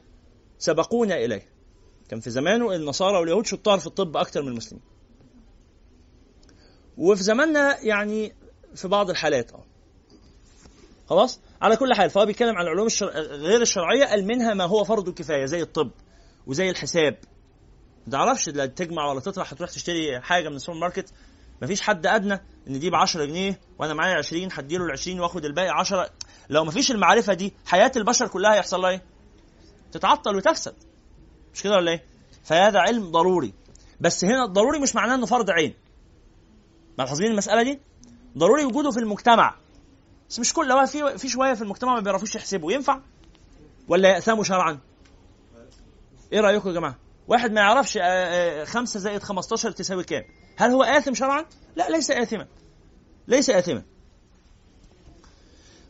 [0.57, 1.45] سبقونا إليه.
[2.09, 4.83] كان في زمانه النصارى واليهود شطار في الطب أكثر من المسلمين.
[6.97, 8.33] وفي زماننا يعني
[8.75, 9.63] في بعض الحالات آه.
[11.09, 13.09] خلاص؟ على كل حال فهو بيتكلم عن العلوم الشر...
[13.19, 15.91] غير الشرعية قال منها ما هو فرض كفايه زي الطب
[16.47, 17.17] وزي الحساب.
[18.07, 21.13] ما تعرفش لا تجمع ولا تطرح هتروح تشتري حاجة من السوبر ماركت
[21.61, 22.33] مفيش حد أدنى
[22.67, 26.09] إن دي ب 10 جنيه وأنا معايا 20 هديله ال 20 وآخد الباقي 10
[26.49, 29.03] لو مفيش المعرفة دي حياة البشر كلها هيحصل لها إيه؟
[29.91, 30.75] تتعطل وتفسد
[31.53, 32.03] مش كده ولا إيه؟
[32.43, 33.53] فهذا علم ضروري
[34.01, 35.73] بس هنا الضروري مش معناه إنه فرض عين
[36.97, 37.79] ملاحظين المسألة دي؟
[38.37, 39.55] ضروري وجوده في المجتمع
[40.29, 42.99] بس مش كل في في شوية في المجتمع ما بيعرفوش يحسبوا ينفع
[43.87, 44.79] ولا يأثموا شرعا؟
[46.33, 46.95] إيه رأيكم يا جماعة؟
[47.31, 47.97] واحد ما يعرفش
[48.71, 50.23] 5 زائد 15 تساوي كام؟
[50.57, 52.47] هل هو آثم شرعا؟ لا ليس آثما.
[53.27, 53.83] ليس آثما.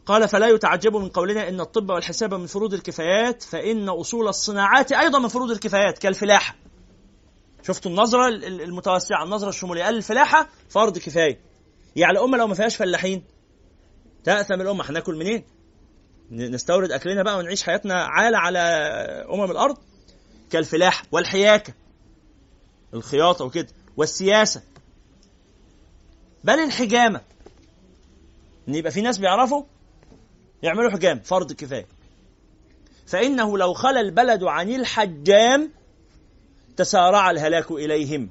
[0.05, 5.19] قال فلا يتعجب من قولنا إن الطب والحساب من فروض الكفايات فإن أصول الصناعات أيضا
[5.19, 6.55] من فروض الكفايات كالفلاحة.
[7.63, 9.83] شفتوا النظرة المتوسعة النظرة الشمولية.
[9.83, 11.39] قال الفلاحة فرض كفاية.
[11.95, 13.23] يعني الأمة لو ما فيهاش فلاحين
[14.23, 14.89] تأثم الأمة.
[14.89, 15.43] هناكل منين؟
[16.31, 18.59] نستورد أكلنا بقى ونعيش حياتنا عالة على
[19.33, 19.77] أمم الأرض؟
[20.51, 21.73] كالفلاحه والحياكة
[22.93, 24.61] الخياطة وكده والسياسة.
[26.43, 27.21] بل الحجامه
[28.67, 29.63] إن يبقى في ناس بيعرفوا
[30.63, 31.87] يعملوا حجام فرض كفاية.
[33.07, 35.71] فإنه لو خلى البلد عن الحجام
[36.77, 38.29] تسارع الهلاك إليهم.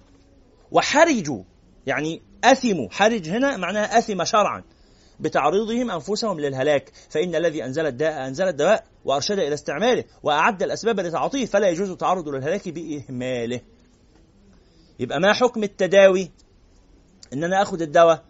[0.71, 1.43] وحرجوا
[1.87, 2.89] يعني أثموا.
[2.91, 4.63] حرج هنا معناها أثم شرعا.
[5.21, 11.47] بتعريضهم أنفسهم للهلاك فإن الذي أنزل الداء أنزل الدواء وأرشد إلى استعماله وأعد الأسباب لتعاطيه
[11.47, 13.61] فلا يجوز التعرض للهلاك بإهماله.
[15.01, 16.31] يبقى ما حكم التداوي؟
[17.33, 18.25] إن أنا آخذ الدواء.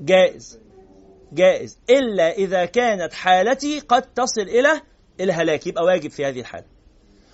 [0.00, 0.58] جائز.
[1.32, 1.78] جائز.
[1.90, 4.80] إلا إذا كانت حالتي قد تصل إلى
[5.20, 5.66] الهلاك.
[5.66, 6.66] يبقى واجب في هذه الحالة.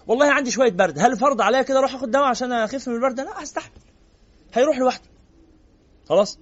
[0.06, 0.98] والله عندي شوية برد.
[0.98, 3.72] هل فرض عليا كده أروح آخد دواء عشان أخف من البرد؟ لا هستحمل
[4.54, 5.08] هيروح لوحده
[6.08, 6.38] خلاص؟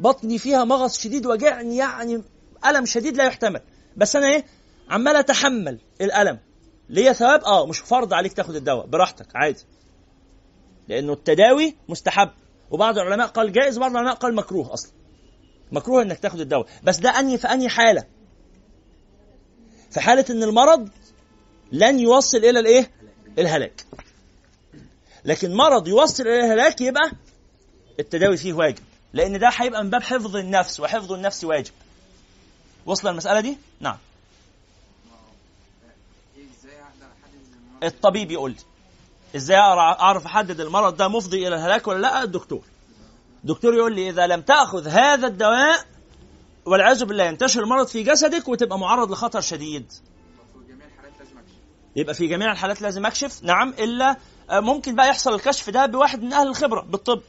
[0.00, 2.22] بطني فيها مغص شديد وجعني يعني
[2.66, 3.60] ألم شديد لا يحتمل.
[3.96, 4.44] بس أنا إيه؟
[4.90, 6.38] عمال أتحمل الألم.
[6.88, 8.86] ليا ثواب؟ آه مش فرض عليك تاخد الدواء.
[8.86, 9.64] براحتك عادي.
[10.88, 12.30] لأنه التداوي مستحب.
[12.70, 14.92] وبعض العلماء قال جائز وبعض العلماء قال مكروه أصلا.
[15.72, 16.66] مكروه إنك تاخد الدواء.
[16.82, 18.04] بس ده أنهي في أنهي حالة؟
[19.90, 20.88] في حالة إن المرض
[21.72, 22.90] لن يوصل إلى الإيه؟
[23.38, 23.84] الهلاك.
[25.24, 27.10] لكن مرض يوصل إلى الهلاك يبقى
[28.00, 28.84] التداوي فيه واجب.
[29.12, 31.72] لأن ده هيبقى من باب حفظ النفس وحفظ النفس واجب.
[32.86, 33.96] وصل المسألة دي؟ نعم.
[37.82, 38.56] الطبيب يقول لي
[39.36, 42.62] إزاي أعرف أحدد المرض ده مفضي إلى الهلاك ولا لأ؟ الدكتور.
[43.44, 45.84] دكتور يقول لي إذا لم تأخذ هذا الدواء
[46.64, 49.92] والعياذ بالله ينتشر المرض في جسدك وتبقى معرض لخطر شديد.
[51.96, 54.16] يبقى في جميع الحالات لازم أكشف؟ نعم إلا
[54.50, 57.20] ممكن بقى يحصل الكشف ده بواحد من أهل الخبرة بالطب.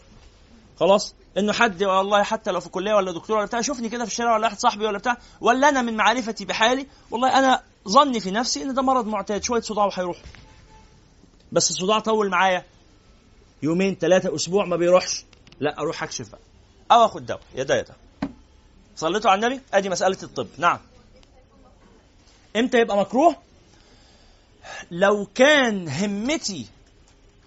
[0.79, 4.11] خلاص؟ إنه حد والله حتى لو في كلية ولا دكتور ولا بتاع شوفني كده في
[4.11, 8.31] الشارع ولا واحد صاحبي ولا بتاع ولا أنا من معرفتي بحالي والله أنا ظني في
[8.31, 10.17] نفسي إن ده مرض معتاد شوية صداع وهيروح.
[11.51, 12.65] بس الصداع طول معايا
[13.63, 15.25] يومين ثلاثة أسبوع ما بيروحش.
[15.59, 16.39] لا أروح أكشف بقى.
[16.91, 17.95] أو آخد دواء يا ده يا ده.
[18.95, 20.47] صليتوا على النبي؟ أدي مسألة الطب.
[20.57, 20.79] نعم.
[22.55, 23.35] إمتى يبقى مكروه؟
[24.91, 26.67] لو كان همتي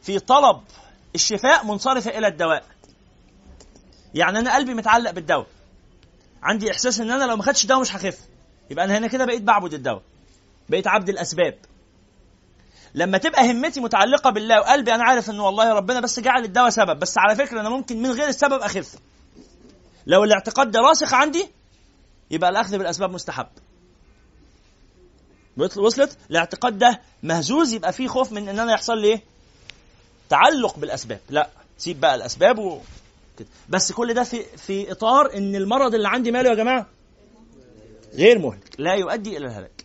[0.03, 0.61] في طلب
[1.15, 2.65] الشفاء منصرفة إلى الدواء.
[4.15, 5.47] يعني أنا قلبي متعلق بالدواء.
[6.43, 8.19] عندي إحساس إن أنا لو ما خدتش دواء مش هخف.
[8.71, 10.03] يبقى أنا هنا كده بقيت بعبد الدواء.
[10.69, 11.55] بقيت عبد الأسباب.
[12.95, 16.99] لما تبقى همتي متعلقة بالله وقلبي أنا عارف ان والله ربنا بس جعل الدواء سبب.
[16.99, 18.95] بس على فكرة أنا ممكن من غير السبب أخف.
[20.07, 21.49] لو الاعتقاد ده راسخ عندي
[22.31, 23.47] يبقى الأخذ بالأسباب مستحب.
[25.57, 29.23] وصلت؟ الاعتقاد ده مهزوز يبقى فيه خوف من إن أنا يحصل لي إيه؟
[30.29, 31.21] تعلق بالأسباب.
[31.31, 31.49] لا
[31.79, 32.81] سيب بقى الأسباب و...
[33.39, 33.49] كده.
[33.69, 36.87] بس كل ده في في إطار إن المرض اللي عندي ماله يا جماعة
[38.15, 38.75] غير مهلك.
[38.79, 39.85] لا يؤدي إلى الهلاك.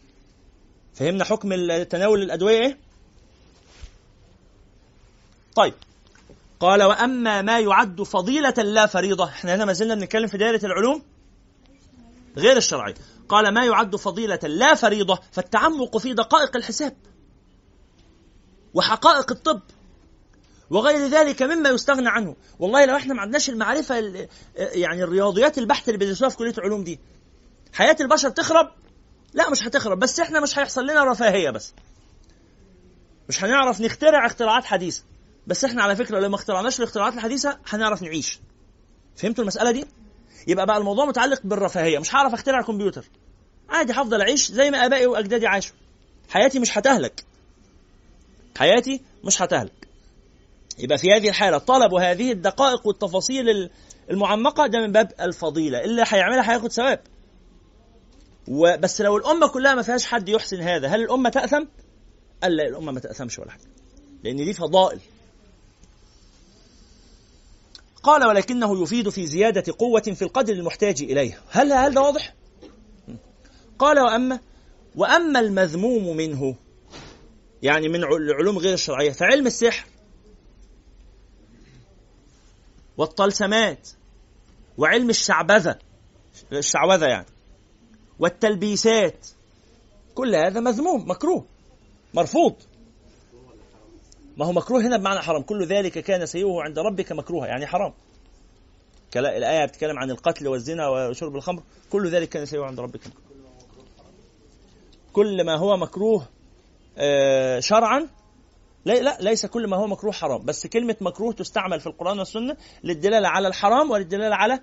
[0.94, 1.50] فهمنا حكم
[1.84, 2.78] تناول الأدوية إيه؟
[5.56, 5.74] طيب.
[6.60, 9.26] قال وأما ما يعد فضيلة لا فريضة.
[9.26, 11.02] إحنا هنا ما زلنا بنتكلم في دائرة العلوم
[12.38, 12.96] غير الشرعية.
[13.30, 16.96] قال ما يعد فضيلة لا فريضة فالتعمق في دقائق الحساب
[18.74, 19.62] وحقائق الطب.
[20.70, 22.36] وغير ذلك مما يستغنى عنه.
[22.60, 27.00] والله لو إحنا ما عندناش المعرفة يعني الرياضيات البحث اللي بيدرسوها في كلية العلوم دي.
[27.74, 28.72] حياة البشر تخرب؟
[29.34, 31.74] لا مش هتخرب بس إحنا مش هيحصل لنا رفاهية بس.
[33.30, 35.04] مش هنعرف نخترع اختراعات حديثة.
[35.48, 38.40] بس إحنا على فكرة لو ما اخترعناش الاختراعات الحديثة هنعرف نعيش.
[39.16, 39.86] فهمتوا المسألة دي؟
[40.48, 42.00] يبقى بقى الموضوع متعلق بالرفاهية.
[42.00, 43.06] مش هعرف اخترع كمبيوتر.
[43.70, 45.76] عادي هفضل أعيش زي ما أبائي وأجدادي عاشوا.
[46.30, 47.24] حياتي مش هتهلك.
[48.58, 49.79] حياتي مش هتهلك.
[50.80, 53.70] يبقى في هذه الحالة طلب هذه الدقائق والتفاصيل
[54.12, 57.00] المعمقة ده من باب الفضيلة اللي هيعملها هياخد ثواب
[58.48, 61.66] وبس لو الأمة كلها ما فيهاش حد يحسن هذا هل الأمة تأثم؟
[62.44, 63.62] قال لا الأمة ما تأثمش ولا حاجة
[64.24, 65.00] لأن دي فضائل
[68.04, 72.34] قال ولكنه يفيد في زيادة قوة في القدر المحتاج إليه هل هل ده واضح؟
[73.80, 74.40] قال وأما
[74.96, 76.56] وأما المذموم منه
[77.62, 79.86] يعني من العلوم غير الشرعية فعلم السحر
[83.00, 83.90] والطلسمات
[84.78, 85.80] وعلم الشعبذة
[86.52, 87.26] الشعوذة يعني.
[88.20, 89.28] والتلبيسات
[90.16, 91.46] كل هذا مذموم مكروه
[92.14, 92.56] مرفوض.
[94.38, 95.42] ما هو مكروه هنا بمعنى حرام.
[95.42, 97.94] كل ذلك كان سيئه عند ربك مكروها يعني حرام.
[99.16, 101.64] الآية بتتكلم عن القتل والزنا وشرب الخمر.
[101.90, 103.02] كل ذلك كان سيئه عند ربك.
[105.14, 106.28] كل ما هو مكروه
[106.98, 108.08] آه، شرعا
[108.86, 110.46] لا ليس كل ما هو مكروه حرام.
[110.46, 114.60] بس كلمة مكروه تستعمل في القرآن والسنة للدلالة على الحرام وللدلالة على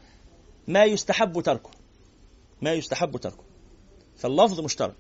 [0.68, 1.70] ما يستحب تركه.
[2.62, 3.44] ما يستحب تركه.
[4.16, 4.96] فاللفظ مشترك.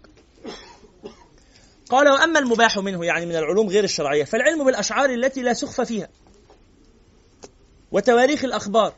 [1.90, 6.08] قال وأما المباح منه يعني من العلوم غير الشرعية فالعلم بالأشعار التي لا سخف فيها
[7.92, 8.94] وتواريخ الأخبار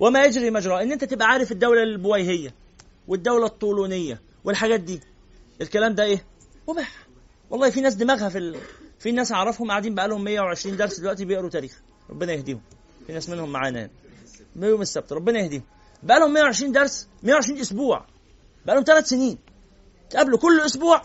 [0.00, 0.82] وما يجري مجرى.
[0.82, 2.54] إن أنت تبقى عارف الدولة البويهية
[3.08, 5.00] والدولة الطولونية والحاجات دي
[5.60, 6.24] الكلام ده إيه؟
[6.68, 7.06] مباح.
[7.50, 8.56] والله في ناس دماغها في.
[8.98, 11.80] في ناس أعرفهم قاعدين بقى لهم 120 درس دلوقتي بيقروا تاريخ.
[12.10, 12.60] ربنا يهديهم.
[13.06, 13.90] في ناس منهم معانا
[14.56, 15.12] يوم السبت.
[15.12, 15.62] ربنا يهديهم.
[16.02, 18.04] بقى لهم 120 درس 120 أسبوع.
[18.66, 19.38] بقى لهم ثلاث سنين.
[20.10, 21.02] تقابلوا كل أسبوع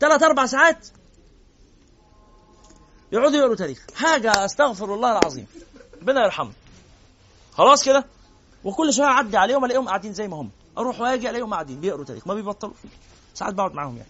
[0.00, 0.88] ثلاث أربع ساعات.
[3.12, 3.86] يقعدوا يقروا تاريخ.
[3.94, 5.46] حاجة أستغفر الله العظيم.
[6.02, 6.52] ربنا يرحمه.
[7.52, 8.04] خلاص كده؟
[8.64, 10.50] وكل شوية أعدي عليهم ألاقيهم قاعدين زي ما هم.
[10.78, 12.26] أروح وآجي ألاقيهم قاعدين بيقروا تاريخ.
[12.26, 12.72] ما بيبطلوا.
[13.34, 14.08] ساعات بقعد معاهم يعني.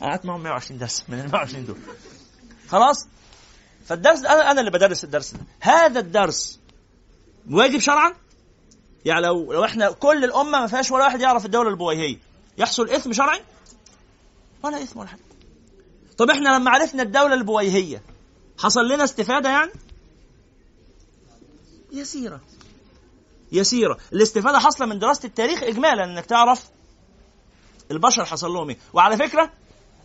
[0.00, 1.76] قعدت معاهم 120 درس من ال 120 دول
[2.68, 3.06] خلاص؟
[3.86, 5.40] فالدرس أنا أنا اللي بدرس الدرس ده.
[5.60, 6.60] هذا الدرس
[7.50, 8.14] واجب شرعا؟
[9.04, 12.18] يعني لو لو إحنا كل الأمة ما فيهاش ولا واحد يعرف الدولة البويهية
[12.58, 13.40] يحصل إثم شرعي؟
[14.62, 15.20] ولا إثم ولا حاجة.
[16.18, 18.02] طب إحنا لما عرفنا الدولة البويهية
[18.58, 19.70] حصل لنا استفادة يعني؟
[21.92, 22.40] يسيرة.
[23.52, 23.98] يسيرة.
[24.12, 26.68] الاستفادة حاصلة من دراسة التاريخ اجمالا إنك تعرف
[27.90, 28.78] البشر حصل لهم إيه.
[28.92, 29.52] وعلى فكرة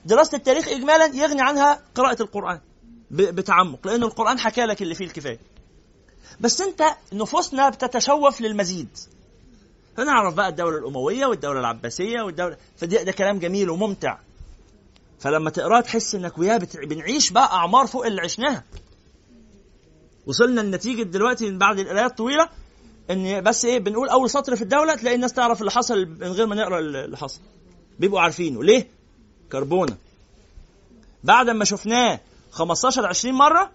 [0.06, 2.60] دراسة التاريخ اجمالا يغني عنها قراءة القرآن
[3.12, 5.40] بتعمق لأن القرآن حكى لك اللي فيه الكفاية.
[6.40, 6.84] بس أنت
[7.14, 8.98] نفوسنا بتتشوف للمزيد.
[9.98, 14.18] فنعرف بقى الدولة الأموية والدولة العباسية والدولة فده ده كلام جميل وممتع.
[15.20, 18.64] فلما تقراه تحس إنك وياه بنعيش بقى أعمار فوق اللي عشناها.
[20.28, 22.50] وصلنا لنتيجة دلوقتي من بعد القرايات الطويله
[23.12, 26.46] إن بس إيه بنقول أول سطر في الدولة تلاقي الناس تعرف اللي حصل من غير
[26.48, 27.40] ما نقرأ اللي حصل.
[28.00, 28.64] بيبقوا عارفينه.
[28.64, 28.88] ليه؟
[29.52, 29.98] كربونة.
[31.24, 32.20] بعد ما شفناه
[32.52, 33.72] 15 20 مرة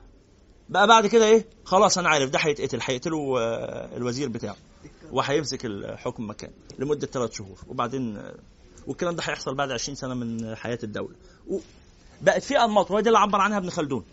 [0.69, 4.57] بقى بعد كده إيه؟ خلاص أنا عارف ده هيتقتل هيقتلوا آه، الوزير بتاعه
[5.13, 7.59] وهيمسك الحكم مكان لمدة ثلاث شهور.
[7.69, 8.35] وبعدين آه،
[8.87, 11.15] والكلام ده هيحصل بعد 20 سنة من حياة الدولة.
[12.23, 14.05] بقت في أنماط وهي دي اللي عبر عنها ابن خلدون.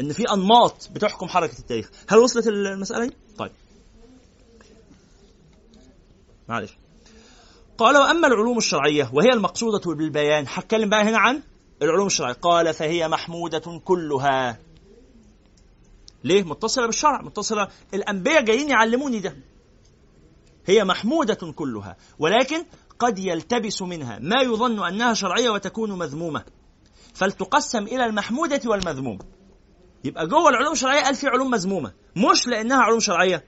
[0.00, 1.90] إن في أنماط بتحكم حركة التاريخ.
[2.08, 3.52] هل وصلت المسألة دي؟ طيب.
[6.48, 6.76] معلش.
[7.82, 11.42] قال وأما العلوم الشرعية وهي المقصودة بالبيان هتكلم بقى هنا عن
[11.82, 12.32] العلوم الشرعية.
[12.32, 14.58] قال فهي محمودة كلها.
[16.24, 19.36] ليه؟ متصلة بالشرع متصلة الأنبياء جايين يعلموني ده.
[20.66, 22.64] هي محمودة كلها ولكن
[22.98, 26.44] قد يلتبس منها ما يظن أنها شرعية وتكون مذمومة.
[27.14, 29.18] فلتقسم إلى المحمودة والمذموم.
[30.04, 33.44] يبقى جوه العلوم الشرعية قال في علوم مذمومة مش لأنها علوم شرعية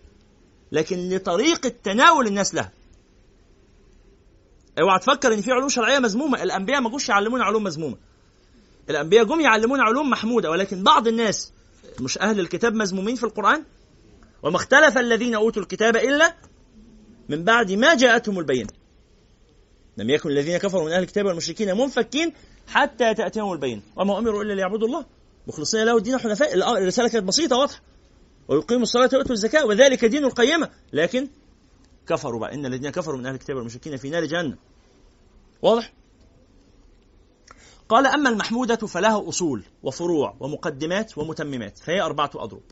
[0.73, 2.73] لكن لطريقة تناول الناس لها.
[4.81, 6.43] اوعى تفكر ان في علوم شرعية مذمومة.
[6.43, 7.97] الانبياء ما جوش يعلمونا علوم مذمومة.
[8.91, 11.53] الانبياء جم يعلمونا علوم محمودة ولكن بعض الناس
[12.01, 13.65] مش أهل الكتاب مذمومين في القرآن؟
[14.43, 16.35] وما اختلف الذين أوتوا الكتاب إلا
[17.29, 18.69] من بعد ما جاءتهم البينة.
[19.97, 22.33] لم يكن الذين كفروا من أهل الكتاب والمشركين منفكين
[22.69, 23.83] حتى تأتيهم البينة.
[23.97, 25.05] وما أمروا إلا ليعبدوا الله.
[25.47, 26.55] مخلصين له الدين حنفاء.
[26.79, 27.81] الرسالة كانت بسيطة واضحة.
[28.49, 31.29] ويقيموا الصلاة ويؤتوا الزكاة وذلك دين القيمه لكن
[32.07, 32.55] كفروا بقى.
[32.55, 34.59] إن الذين كفروا من أهل الكتاب والمشركين في نار جهنم.
[35.63, 35.93] واضح؟
[37.89, 42.63] قال أما المحمودة فلها أصول وفروع ومقدمات ومتممات فهي أربعة أضرب.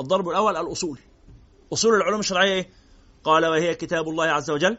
[0.00, 0.98] الضرب الأول الأصول.
[1.72, 2.68] أصول العلوم الشرعية إيه؟
[3.24, 4.78] قال وهي كتاب الله عز وجل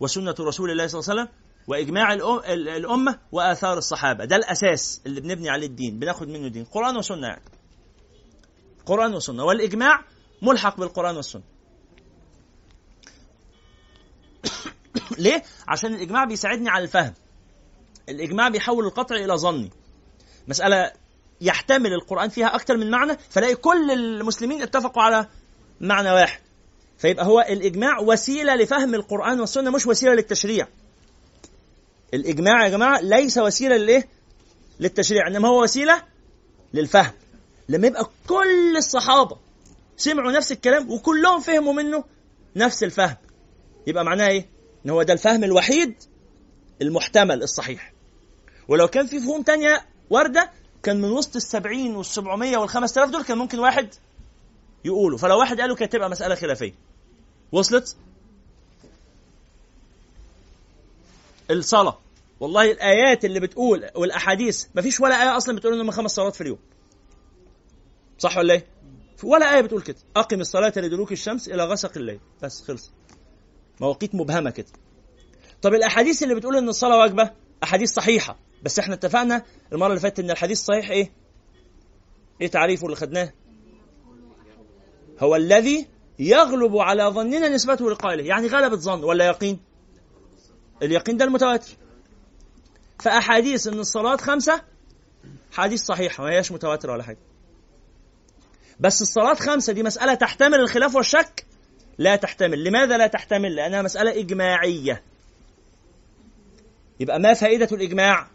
[0.00, 1.34] وسنة رسول الله صلى الله عليه وسلم
[1.66, 2.12] وإجماع
[2.76, 4.24] الأمة وآثار الصحابة.
[4.24, 7.42] ده الأساس اللي بنبني عليه الدين بناخد منه دين قرآن وسنة يعني.
[8.86, 9.44] قرآن وسنة.
[9.44, 10.04] والإجماع
[10.42, 11.42] ملحق بالقرآن والسنة.
[15.18, 17.14] ليه؟ عشان الإجماع بيساعدني على الفهم.
[18.08, 19.70] الإجماع بيحول القطع إلى ظني.
[20.48, 20.92] مسألة
[21.40, 25.26] يحتمل القرآن فيها أكثر من معنى فلاقي كل المسلمين اتفقوا على
[25.80, 26.40] معنى واحد.
[26.98, 30.68] فيبقى هو الإجماع وسيلة لفهم القرآن والسنة مش وسيلة للتشريع.
[32.14, 34.08] الإجماع يا جماعة ليس وسيلة للايه
[34.80, 36.02] للتشريع إنما هو وسيلة
[36.74, 37.12] للفهم.
[37.68, 39.36] لما يبقى كل الصحابة
[39.96, 42.04] سمعوا نفس الكلام وكلهم فهموا منه
[42.56, 43.16] نفس الفهم
[43.86, 44.53] يبقى معناه إيه؟
[44.86, 45.94] إن هو ده الفهم الوحيد
[46.82, 47.92] المحتمل الصحيح.
[48.68, 50.50] ولو كان في فهوم تانية واردة
[50.82, 53.94] كان من وسط السبعين والسبعمية والخمس تلاف دول كان ممكن واحد
[54.84, 55.16] يقوله.
[55.16, 56.74] فلو واحد قاله كانت تبقى مسألة خلافية.
[57.52, 57.96] وصلت؟
[61.50, 61.98] الصلاة.
[62.40, 66.40] والله الآيات اللي بتقول والأحاديث ما فيش ولا آية أصلا بتقول إنهم خمس صلوات في
[66.40, 66.58] اليوم.
[68.18, 68.66] صح ولا إيه؟
[69.22, 69.96] ولا آية بتقول كده.
[70.16, 72.20] أقم الصلاة لدلوك الشمس إلى غسق الليل.
[72.42, 72.90] بس خلص.
[73.80, 74.66] مواقيت مبهمة كده.
[75.62, 77.30] طب الأحاديث اللي بتقول إن الصلاة واجبة؟
[77.62, 78.36] أحاديث صحيحة.
[78.62, 81.12] بس إحنا اتفقنا المرة اللي فاتت إن الحديث الصحيح إيه؟
[82.40, 83.32] إيه تعريفه اللي خدناه؟
[85.20, 85.86] هو الذي
[86.18, 88.24] يغلب على ظننا نسبته لقائله.
[88.24, 89.60] يعني غلبة ظن ولا يقين؟
[90.82, 91.76] اليقين ده المتواتر.
[93.00, 94.62] فأحاديث أن الصلاة خمسة
[95.52, 97.18] حديث صحيحة ما هياش متواترة ولا حاجة.
[98.80, 101.46] بس الصلاة خمسة دي مسألة تحتمل الخلاف والشك
[101.98, 102.64] لا تحتمل.
[102.64, 105.02] لماذا لا تحتمل؟ لأنها مسألة إجماعية.
[107.00, 108.28] يبقى ما فائدة الإجماع؟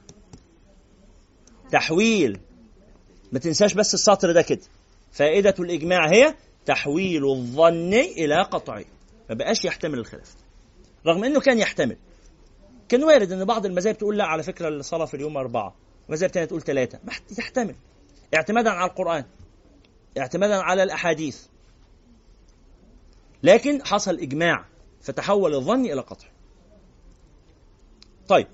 [1.71, 2.39] تحويل.
[3.31, 4.61] ما تنساش بس السطر ده كده.
[5.11, 8.85] فائدة الإجماع هي تحويل الظن إلى قطعي
[9.29, 10.35] ما بقاش يحتمل الخلاف.
[11.07, 11.97] رغم أنه كان يحتمل.
[12.89, 15.75] كان وارد أن بعض المذاهب تقول لا على فكرة الصلاة في اليوم أربعة.
[16.09, 16.99] مذاهب تانية تقول ثلاثة
[17.37, 17.75] تحتمل.
[18.35, 19.25] اعتمادا على القرآن.
[20.17, 21.45] اعتمادا على الأحاديث.
[23.43, 24.65] لكن حصل إجماع
[25.01, 26.27] فتحول الظن إلى قطع.
[28.27, 28.47] طيب.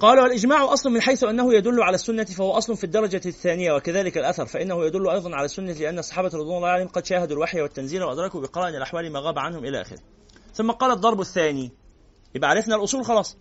[0.00, 4.18] قال والإجماع أصل من حيث أنه يدل على السنة فهو أصل في الدرجة الثانية وكذلك
[4.18, 8.02] الأثر فإنه يدل أيضا على السنة لأن الصحابة رضوان الله عليهم قد شاهدوا الوحي والتنزيل
[8.02, 9.98] وأدركوا بقرائن الأحوال ما غاب عنهم إلى آخره.
[10.54, 11.70] ثم قال الضرب الثاني.
[12.34, 13.36] يبقى عرفنا الأصول خلاص.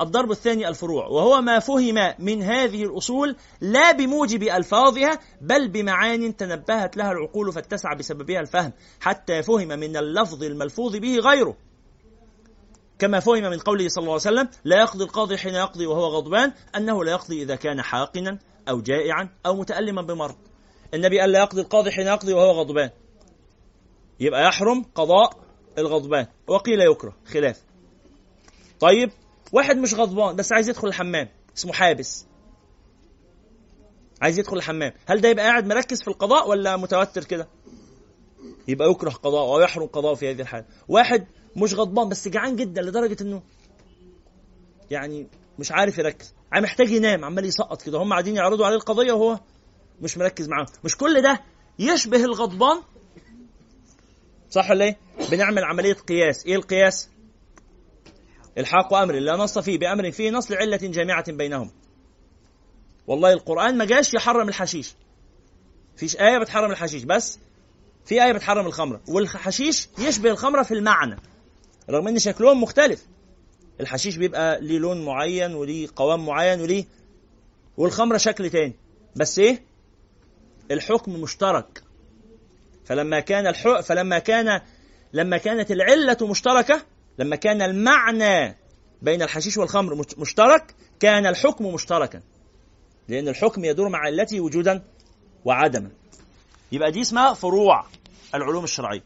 [0.00, 6.96] الضرب الثاني الفروع وهو ما فهم من هذه الأصول لا بموجب ألفاظها بل بمعان تنبهت
[6.96, 11.56] لها العقول فاتسع بسببها الفهم حتى فهم من اللفظ الملفوظ به غيره.
[12.98, 16.52] كما فهم من قوله صلى الله عليه وسلم لا يقضي القاضي حين يقضي وهو غضبان
[16.76, 20.36] أنه لا يقضي إذا كان حاقنا أو جائعا أو متألما بمرض.
[20.94, 22.90] النبي قال لا يقضي القاضي حين يقضي وهو غضبان.
[24.20, 25.30] يبقى يحرم قضاء
[25.78, 26.26] الغضبان.
[26.46, 27.62] وقيل يكره خلاف.
[28.80, 29.10] طيب
[29.52, 31.28] واحد مش غضبان بس عايز يدخل الحمام.
[31.56, 32.26] اسمه حابس.
[34.22, 34.92] عايز يدخل الحمام.
[35.06, 37.48] هل ده يبقى قاعد مركز في القضاء ولا متوتر كده؟
[38.68, 40.64] يبقى يكره قضاء أو يحرم قضاء في هذه الحالة.
[40.88, 41.26] واحد
[41.56, 43.42] مش غضبان بس جعان جدا لدرجة إنه
[44.90, 45.26] يعني
[45.58, 46.34] مش عارف يركز.
[46.54, 47.98] محتاج ينام عمال يسقط كده.
[47.98, 49.40] هم قاعدين يعرضوا عليه القضية وهو
[50.00, 50.66] مش مركز معاهم.
[50.84, 51.40] مش كل ده
[51.78, 52.82] يشبه الغضبان؟
[54.50, 54.96] صح ولا إيه؟
[55.30, 56.46] بنعمل عملية قياس.
[56.46, 57.08] إيه القياس؟
[58.58, 61.70] الحاق أمر لا نص فيه بأمر فيه نص لعلة جامعة بينهم.
[63.06, 64.94] والله القرآن ما جاش يحرم الحشيش.
[65.96, 67.38] فيش آية بتحرم الحشيش بس
[68.04, 71.16] في آية بتحرم الخمره والحشيش يشبه الخمره في المعنى
[71.90, 73.06] رغم إن شكلهم مختلف.
[73.80, 76.84] الحشيش بيبقى ليه لون معين وليه قوام معين وليه
[77.76, 78.74] والخمره شكل تاني.
[79.16, 79.62] بس إيه؟
[80.70, 81.82] الحكم مشترك.
[82.84, 84.60] فلما كان الحق فلما كان
[85.12, 86.82] لما كانت العلة مشتركة
[87.18, 88.56] لما كان المعنى
[89.02, 92.20] بين الحشيش والخمر مشترك كان الحكم مشتركا.
[93.08, 94.82] لأن الحكم يدور مع علته وجودا
[95.44, 95.90] وعدما.
[96.72, 97.86] يبقى دي اسمها فروع
[98.34, 99.02] العلوم الشرعية.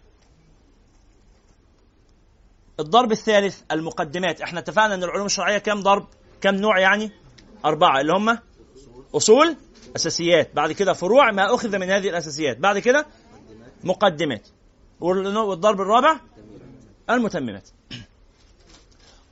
[2.81, 4.41] الضرب الثالث المقدمات.
[4.41, 6.07] إحنا اتفقنا إن العلوم الشرعية كم ضرب؟
[6.41, 7.11] كم نوع يعني؟
[7.65, 8.01] أربعة.
[8.01, 8.39] اللي هم
[9.15, 9.57] أصول
[9.97, 10.55] أساسيات.
[10.55, 12.59] بعد كده فروع ما أخذ من هذه الأساسيات.
[12.59, 13.07] بعد كده
[13.85, 14.49] مقدمات.
[15.01, 16.21] والضرب الرابع؟
[17.11, 17.69] المتممات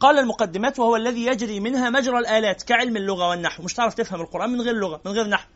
[0.00, 3.62] قال المقدمات وهو الذي يجري منها مجرى الآلات كعلم اللغة والنحو.
[3.62, 5.48] مش تعرف تفهم القرآن من غير لغة من غير نحو.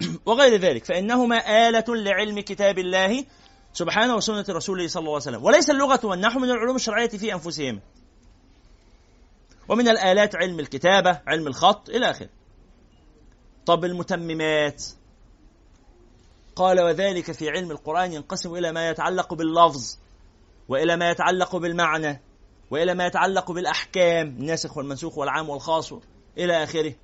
[0.26, 3.24] وغير ذلك فإنهما آلة لعلم كتاب الله
[3.72, 5.44] سبحانه وسنة رسوله صلى الله عليه وسلم.
[5.44, 7.80] وليس اللغة والنحو من العلوم الشرعية في أنفسهم.
[9.68, 12.28] ومن الآلات علم الكتابة علم الخط إلى آخره.
[13.66, 14.84] طب المتممات.
[16.56, 19.98] قال وذلك في علم القرآن ينقسم إلى ما يتعلق باللفظ.
[20.68, 22.22] وإلى ما يتعلق بالمعنى
[22.70, 25.92] وإلى ما يتعلق بالأحكام الناسخ والمنسوخ والعام والخاص
[26.38, 26.94] إلى آخره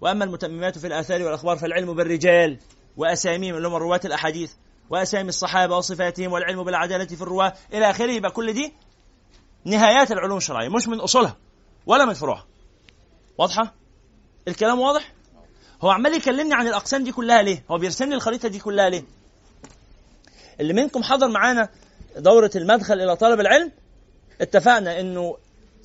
[0.00, 2.58] وأما المتممات في الآثار والأخبار فالعلم بالرجال
[2.96, 4.52] وأساميهم اللي هم رواة الأحاديث
[4.90, 8.72] وأسامي الصحابة وصفاتهم والعلم بالعدالة في الرواة إلى آخره يبقى كل دي
[9.64, 11.36] نهايات العلوم الشرعية مش من أصولها
[11.86, 12.46] ولا من فروعها
[13.38, 13.74] واضحة؟
[14.48, 15.12] الكلام واضح؟
[15.82, 19.04] هو عمال يكلمني عن الأقسام دي كلها ليه؟ هو بيرسم لي الخريطة دي كلها ليه؟
[20.60, 21.68] اللي منكم حضر معانا
[22.16, 23.72] دورة المدخل إلى طلب العلم
[24.40, 25.36] اتفقنا إنه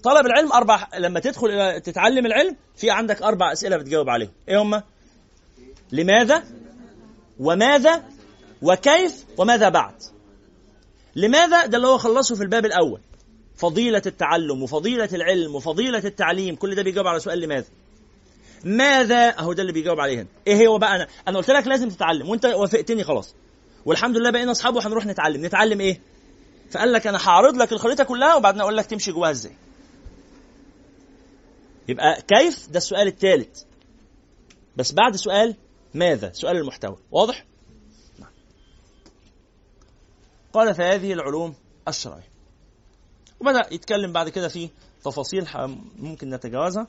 [0.03, 4.61] طلب العلم أربع لما تدخل إلى تتعلم العلم في عندك أربع أسئلة بتجاوب عليهم إيه
[4.61, 4.83] هما؟
[5.91, 6.43] لماذا؟
[7.39, 8.03] وماذا؟
[8.61, 9.93] وكيف؟ وماذا بعد؟
[11.15, 12.99] لماذا؟ ده اللي هو خلصه في الباب الأول
[13.57, 17.67] فضيلة التعلم وفضيلة العلم وفضيلة التعليم كل ده بيجاوب على سؤال لماذا؟
[18.63, 21.89] ماذا أهو ده اللي بيجاوب عليه هنا إيه هو بقى أنا أنا قلت لك لازم
[21.89, 23.35] تتعلم وأنت وافقتني خلاص
[23.85, 25.99] والحمد لله بقينا أصحاب وهنروح نتعلم نتعلم إيه
[26.71, 29.55] فقال لك أنا هعرض لك الخريطة كلها وبعدين أقول لك تمشي جواها إزاي.
[31.87, 33.63] يبقى كيف؟ ده السؤال الثالث
[34.77, 35.55] بس بعد سؤال
[35.93, 36.97] ماذا؟ سؤال المحتوى.
[37.11, 37.45] واضح.
[40.53, 41.55] قال فهذه العلوم
[41.87, 42.31] الشرعية.
[43.39, 44.69] وبدأ يتكلم بعد كده في
[45.03, 45.47] تفاصيل
[45.99, 46.87] ممكن نتجاوزها.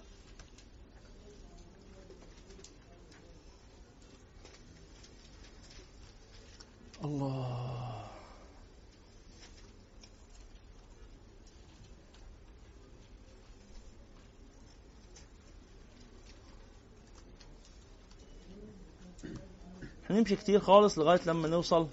[7.04, 7.61] الله.
[20.12, 21.88] هنمشي كتير خالص لغاية لما نوصل.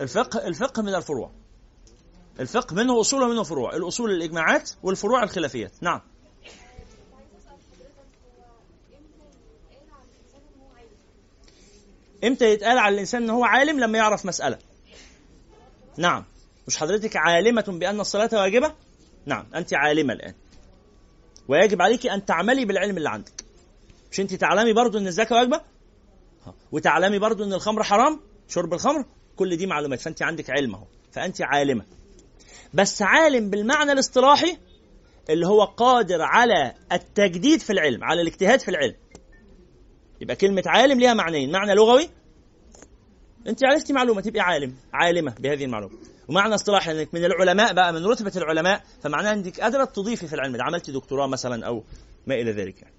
[0.00, 1.30] الفقه الفقه من الفروع.
[2.40, 3.76] الفقه منه أصول ومنه فروع.
[3.76, 5.72] الأصول الإجماعات والفروع الخلافيات.
[5.80, 6.13] نعم.
[12.24, 14.58] إمتى يتقال على الإنسان إن هو عالم لما يعرف مسألة.
[15.96, 16.24] نعم.
[16.66, 18.74] مش حضرتك عالمة بأن الصلاة واجبة؟
[19.26, 19.46] نعم.
[19.54, 20.34] أنت عالمة الآن.
[21.48, 23.44] ويجب عليك أن تعملي بالعلم اللي عندك.
[24.12, 25.60] مش أنت تعلمي برضو أن الزكاة واجبة؟
[26.72, 29.04] وتعلمي برضو أن الخمر حرام؟ شرب الخمر؟
[29.36, 30.00] كل دي معلومات.
[30.00, 30.84] فأنت عندك علم أهو.
[31.12, 31.84] فأنت عالمة.
[32.74, 34.58] بس عالم بالمعنى الاصطلاحي
[35.30, 38.94] اللي هو قادر على التجديد في العلم على الاجتهاد في العلم.
[40.24, 41.52] يبقى كلمة عالم ليها معنيين.
[41.52, 42.08] معنى لغوي؟
[43.46, 45.98] انت عرفتي معلومة تبقي عالم عالمة بهذه المعلومة.
[46.28, 50.56] ومعنى اصطلاحي إنك من العلماء بقى من رتبة العلماء فمعناها انك قادرة تضيفي في العلم.
[50.56, 51.84] ده عملتي دكتوراه مثلا أو
[52.26, 52.82] ما إلى ذلك.
[52.82, 52.94] يعني.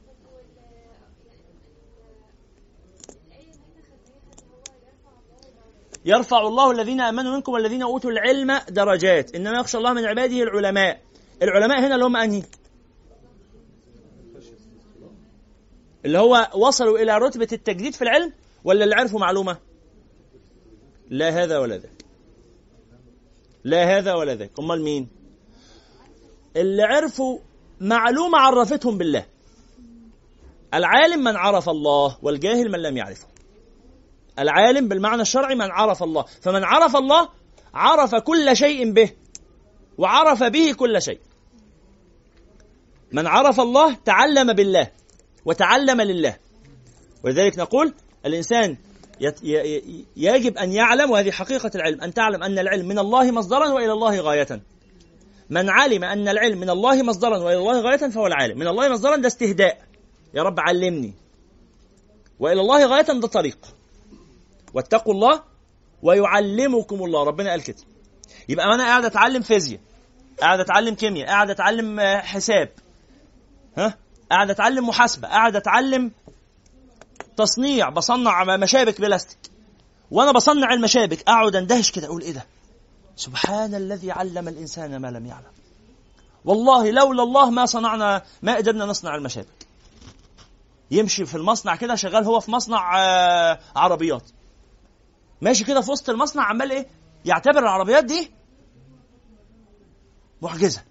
[6.05, 9.35] يرفع الله الذين آمنوا منكم والذين أوتوا العلم درجات.
[9.35, 11.01] إنما يخشى الله من عباده العلماء.
[11.41, 12.43] العلماء هنا اللي هم أنهي؟
[16.05, 18.33] اللي هو وصلوا إلى رتبة التجديد في العلم
[18.63, 19.57] ولا اللي عرفوا معلومة؟
[21.09, 22.05] لا هذا ولا ذاك.
[23.63, 24.51] لا هذا ولا ذاك.
[24.59, 25.07] أمال مين؟
[26.55, 27.39] اللي عرفوا
[27.81, 29.25] معلومة عرفتهم بالله.
[30.73, 33.27] العالم من عرف الله والجاهل من لم يعرفه.
[34.39, 36.25] العالم بالمعنى الشرعي من عرف الله.
[36.41, 37.29] فمن عرف الله
[37.73, 39.11] عرف كل شيء به
[39.97, 41.19] وعرف به كل شيء.
[43.11, 44.91] من عرف الله تعلم بالله.
[45.45, 46.37] وتعلم لله.
[47.23, 47.93] ولذلك نقول
[48.25, 48.77] الإنسان
[50.15, 54.19] يجب أن يعلم وهذه حقيقة العلم أن تعلم أن العلم من الله مصدرا وإلى الله
[54.19, 54.61] غاية.
[55.49, 58.59] من علم أن العلم من الله مصدرا وإلى الله غاية فهو العالم.
[58.59, 59.81] من الله مصدرا ده استهداء.
[60.33, 61.13] يا رب علمني.
[62.39, 63.57] وإلى الله غاية ده طريق.
[64.73, 65.43] واتقوا الله
[66.03, 67.23] ويعلمكم الله.
[67.23, 67.77] ربنا قال كده.
[68.49, 69.79] يبقى أنا قاعد أتعلم فيزياء
[70.41, 72.69] قاعد أتعلم كيمياء قاعد أتعلم آه، حساب.
[73.77, 73.97] ها؟
[74.31, 76.11] قاعد أتعلم محاسبة قاعد أتعلم
[77.37, 79.39] تصنيع بصنع مشابك بلاستيك.
[80.11, 82.45] وأنا بصنع المشابك أقعد أندهش كده أقول إيه ده؟
[83.15, 85.51] سبحان الذي علم الإنسان ما لم يعلم.
[86.45, 89.67] والله لولا الله ما صنعنا ما قدرنا نصنع المشابك.
[90.91, 94.29] يمشي في المصنع كده شغال هو في مصنع آه، عربيات.
[95.41, 96.87] ماشي كده في وسط المصنع عمال إيه؟
[97.25, 98.31] يعتبر العربيات دي
[100.41, 100.81] معجزه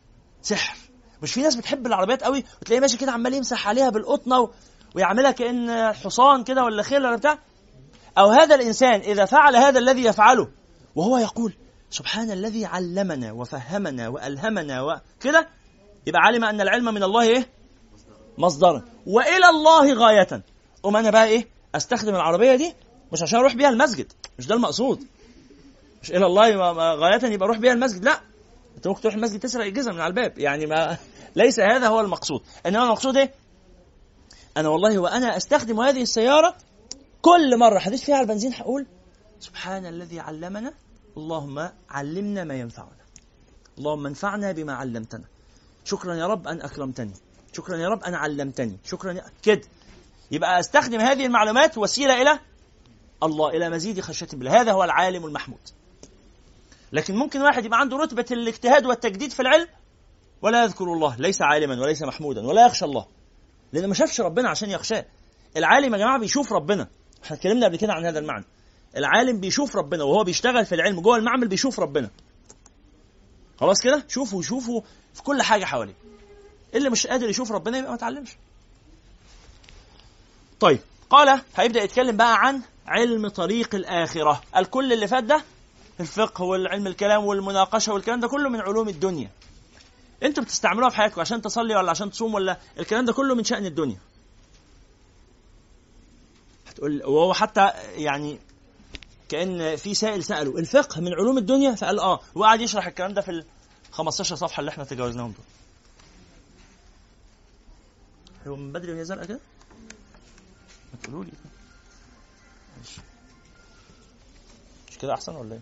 [0.42, 0.76] سحر.
[1.24, 4.50] مش في ناس بتحب العربيات قوي وتلاقيه ماشي كده عمال يمسح عليها بالقطنة و...
[4.94, 7.38] ويعملها كأن حصان كده ولا خيل ولا بتاع.
[8.18, 10.48] أو هذا الإنسان إذا فعل هذا الذي يفعله
[10.96, 11.54] وهو يقول
[11.90, 15.48] سبحان الذي علمنا وفهمنا وألهمنا وكده
[16.06, 17.48] يبقى علم أن العلم من الله إيه؟
[18.38, 18.82] مصدرا.
[19.06, 20.42] وإلى الله غاية.
[20.86, 22.74] أم أنا بقى إيه؟ أستخدم العربية دي
[23.12, 25.06] مش عشان أروح بيها المسجد مش ده المقصود.
[26.02, 28.20] مش إلى الله غاية يبقى أروح بيها المسجد لا.
[28.76, 30.96] أنت ممكن تروح المسجد تسرق الجزم من على الباب يعني ما
[31.36, 32.42] ليس هذا هو المقصود.
[32.66, 33.34] إنما المقصود إيه؟
[34.56, 36.56] أنا والله وأنا أستخدم هذه السيارة
[37.22, 37.78] كل مرة.
[37.78, 38.86] حديث فيها على البنزين هقول
[39.40, 40.74] سبحان الذي علمنا.
[41.16, 43.04] اللهم علمنا ما ينفعنا.
[43.78, 45.24] اللهم انفعنا بما علمتنا.
[45.84, 47.12] شكرا يا رب أن أكرمتني.
[47.52, 48.76] شكرا يا رب أن علمتني.
[48.84, 49.24] شكرا يا...
[49.42, 49.60] كده
[50.30, 52.38] يبقى أستخدم هذه المعلومات وسيلة إلى
[53.22, 54.60] الله إلى مزيد خشية بالله.
[54.60, 55.60] هذا هو العالم المحمود.
[56.92, 59.66] لكن ممكن واحد يبقى عنده رتبة الاجتهاد والتجديد في العلم
[60.44, 63.06] ولا يذكر الله ليس عالما وليس محمودا ولا يخشى الله.
[63.72, 65.04] لأنه ما شافش ربنا عشان يخشاه.
[65.56, 66.88] العالم يا جماعة بيشوف ربنا.
[67.24, 68.44] إحنا اتكلمنا قبل كده عن هذا المعنى.
[68.96, 72.10] العالم بيشوف ربنا وهو بيشتغل في العلم جوه المعمل بيشوف ربنا.
[73.60, 74.80] خلاص كده؟ شوفوا شوفوا
[75.14, 75.94] في كل حاجة حواليه.
[76.74, 78.30] اللي مش قادر يشوف ربنا يبقى ما اتعلمش.
[80.60, 80.78] طيب
[81.10, 84.42] قال هيبدأ يتكلم بقى عن علم طريق الآخرة.
[84.56, 85.42] الكل اللي فات ده
[86.00, 89.30] الفقه والعلم الكلام والمناقشة والكلام ده كله من علوم الدنيا.
[90.24, 93.66] أنتوا بتستعملوها في حياتكم عشان تصلي ولا عشان تصوم ولا الكلام ده كله من شأن
[93.66, 93.98] الدنيا.
[96.66, 98.38] هتقول وهو حتى يعني
[99.28, 102.20] كأن في سائل سأله الفقه من علوم الدنيا؟ فقال آه.
[102.34, 103.44] وقعد يشرح الكلام ده في ال
[103.92, 105.44] 15 صفحة اللي إحنا تجاوزناهم دول.
[108.46, 109.40] هو من بدري وهي زرقاء كده؟
[110.92, 111.32] ما تقولوا لي.
[114.90, 115.60] مش كده أحسن ولا إيه؟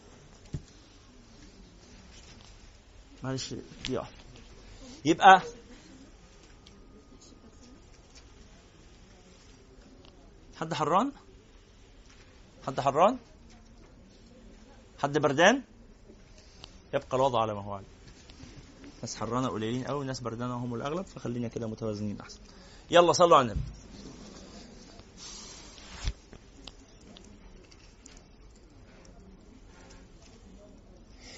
[3.23, 3.55] معلش
[3.87, 4.22] دي واحدة.
[5.05, 5.43] يبقى
[10.61, 11.13] حد حران؟
[12.67, 13.19] حد حران؟
[14.99, 15.63] حد بردان؟
[16.95, 17.87] يبقى الوضع على ما هو عليه.
[19.01, 22.41] ناس حرانة قليلين قوي ناس بردانة هم الأغلب فخلينا كده متوازنين أحسن.
[22.91, 23.61] يلا صلوا على النبي.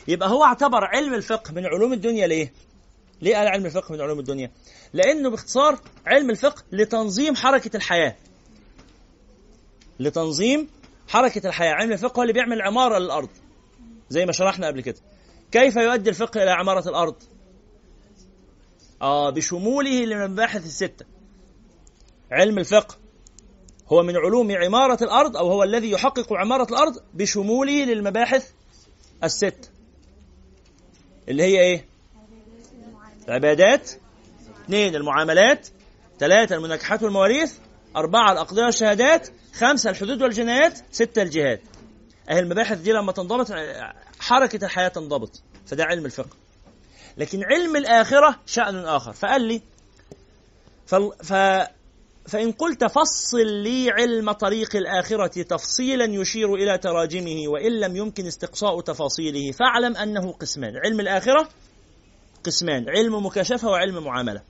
[0.08, 2.52] يبقى هو اعتبر علم الفقه من علوم الدنيا ليه؟
[3.24, 4.50] ليه قال علم الفقه من علوم الدنيا؟
[4.92, 8.16] لأنه باختصار علم الفقه لتنظيم حركة الحياة.
[10.00, 10.68] لتنظيم
[11.08, 13.28] حركة الحياة، علم الفقه هو اللي بيعمل عمارة للأرض.
[14.08, 14.98] زي ما شرحنا قبل كده.
[15.52, 17.14] كيف يؤدي الفقه إلى عمارة الأرض؟
[19.02, 21.06] آه بشموله للمباحث الستة.
[22.30, 22.96] علم الفقه
[23.88, 28.50] هو من علوم عمارة الأرض أو هو الذي يحقق عمارة الأرض بشموله للمباحث
[29.24, 29.70] الست
[31.28, 31.93] اللي هي إيه
[33.28, 33.90] العبادات
[34.64, 35.68] اثنين المعاملات
[36.18, 37.52] ثلاثة المناكحات والمواريث
[37.96, 41.60] أربعة الأقضية والشهادات خمسة الحدود والجنايات ستة الجهاد.
[42.30, 43.52] أهي المباحث دي لما تنضبط
[44.20, 46.36] حركة الحياة تنضبط فده علم الفقه.
[47.16, 49.12] لكن علم الآخرة شأن آخر.
[49.12, 49.62] فقال لي
[50.86, 51.32] فال ف
[52.28, 58.80] فإن قلت فصل لي علم طريق الآخرة تفصيلا يشير إلى تراجمه وإن لم يمكن استقصاء
[58.80, 60.72] تفاصيله فاعلم أنه قسمان.
[60.84, 61.48] علم الآخرة
[62.46, 64.42] قسمان علم مكاشفة وعلم معاملة.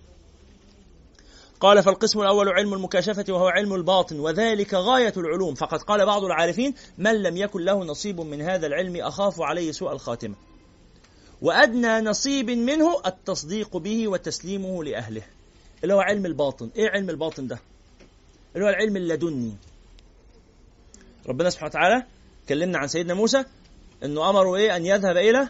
[1.61, 5.55] قال فالقسم الأول علم المكاشفة وهو علم الباطن وذلك غاية العلوم.
[5.55, 9.93] فقد قال بعض العارفين من لم يكن له نصيب من هذا العلم أخاف عليه سوء
[9.93, 10.35] الخاتمة.
[11.43, 15.23] وأدنى نصيب منه التصديق به وتسليمه لأهله.
[15.83, 16.71] اللي هو علم الباطن.
[16.77, 17.59] إيه علم الباطن ده؟
[18.55, 19.53] اللي هو العلم اللدني.
[21.29, 22.07] ربنا سبحانه وتعالى
[22.49, 23.45] كلمنا عن سيدنا موسى
[24.05, 25.49] إنه أمره إيه؟ أن يذهب إلى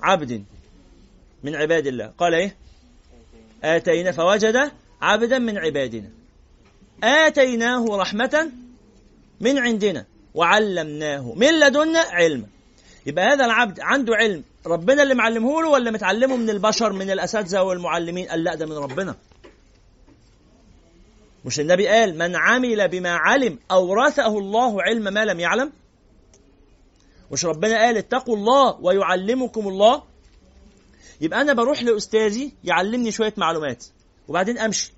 [0.00, 0.44] عبد.
[1.44, 2.12] من عباد الله.
[2.18, 2.56] قال إيه؟
[3.64, 4.70] آتينا فوجد
[5.02, 6.08] عبدا من عبادنا.
[7.04, 8.50] آتيناه رحمة
[9.40, 12.46] من عندنا وعلمناه من لدنا علما.
[13.06, 14.44] يبقى هذا العبد عنده علم.
[14.66, 18.76] ربنا اللي معلمه له ولا متعلمه من البشر من الأساتذة والمعلمين؟ قال لا ده من
[18.76, 19.14] ربنا.
[21.44, 25.72] مش النبي قال من عمل بما علم أورثه الله علم ما لم يعلم؟
[27.32, 30.02] مش ربنا قال اتقوا الله ويعلمكم الله
[31.20, 33.84] يبقى أنا بروح لأستاذي يعلمني شوية معلومات
[34.28, 34.92] وبعدين أمشي.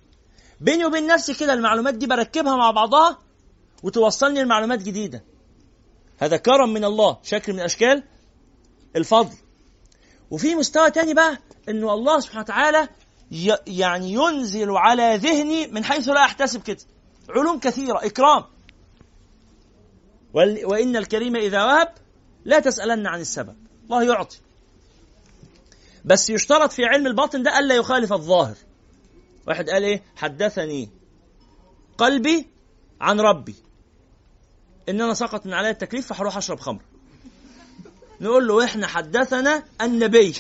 [0.61, 3.19] بيني وبين نفسي كده المعلومات دي بركبها مع بعضها
[3.83, 5.25] وتوصلني لمعلومات جديدة.
[6.19, 8.03] هذا كرم من الله شكل من أشكال
[8.97, 9.37] الفضل.
[10.31, 12.89] وفي مستوى تاني بقى إنه الله سبحانه وتعالى
[13.67, 16.79] يعني ينزل على ذهني من حيث لا أحتسب كده.
[17.31, 18.45] علوم كثيرة إكرام.
[20.65, 21.89] وإن الكريم إذا وهب
[22.45, 23.57] لا تسألن عن السبب.
[23.85, 24.39] الله يعطي.
[26.05, 28.57] بس يشترط في علم الباطن ده ألا يخالف الظاهر.
[29.47, 30.91] واحد قال إيه؟ حدثني
[31.99, 32.47] قلبي
[33.01, 33.55] عن ربي.
[34.89, 36.83] إن أنا سقط من علي التكليف فهروح أشرب خمر.
[38.21, 40.35] نقول له إحنا حدثنا النبي.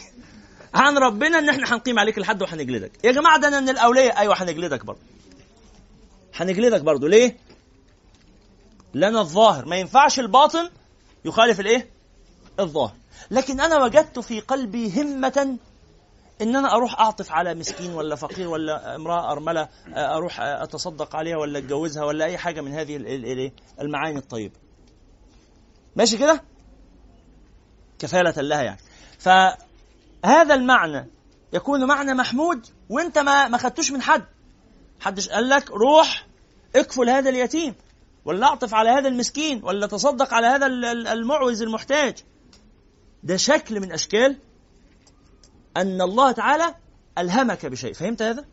[0.74, 4.18] عن ربنا إن إحنا هنقيم عليك الحد وهنجلدك يا جماعة ده أنا من الأولياء.
[4.18, 5.00] أيوه هنجلدك برضه.
[6.34, 7.08] هنجلدك برضه.
[7.08, 7.36] ليه؟
[8.94, 9.64] لنا الظاهر.
[9.64, 10.70] ما ينفعش الباطن
[11.24, 11.90] يخالف الإيه؟
[12.60, 13.01] الظاهر.
[13.32, 15.58] لكن أنا وجدت في قلبي همة
[16.42, 21.58] إن أنا أروح أعطف على مسكين ولا فقير ولا امرأة أرملة أروح أتصدق عليها ولا
[21.58, 22.96] أتجوزها ولا أي حاجة من هذه
[23.80, 24.54] المعاني الطيبة.
[25.96, 26.42] ماشي كده؟
[27.98, 28.80] كفالة لها يعني.
[29.18, 31.10] فهذا المعنى
[31.52, 34.24] يكون معنى محمود وأنت ما ما خدتوش من حد.
[35.00, 36.26] حدش قال لك روح
[36.76, 37.74] اكفل هذا اليتيم
[38.24, 40.66] ولا أعطف على هذا المسكين ولا تصدق على هذا
[41.12, 42.18] المعوز المحتاج.
[43.22, 44.36] ده شكل من أشكال
[45.76, 46.74] أن الله تعالى
[47.18, 47.92] ألهمك بشيء.
[47.92, 48.44] فهمت هذا؟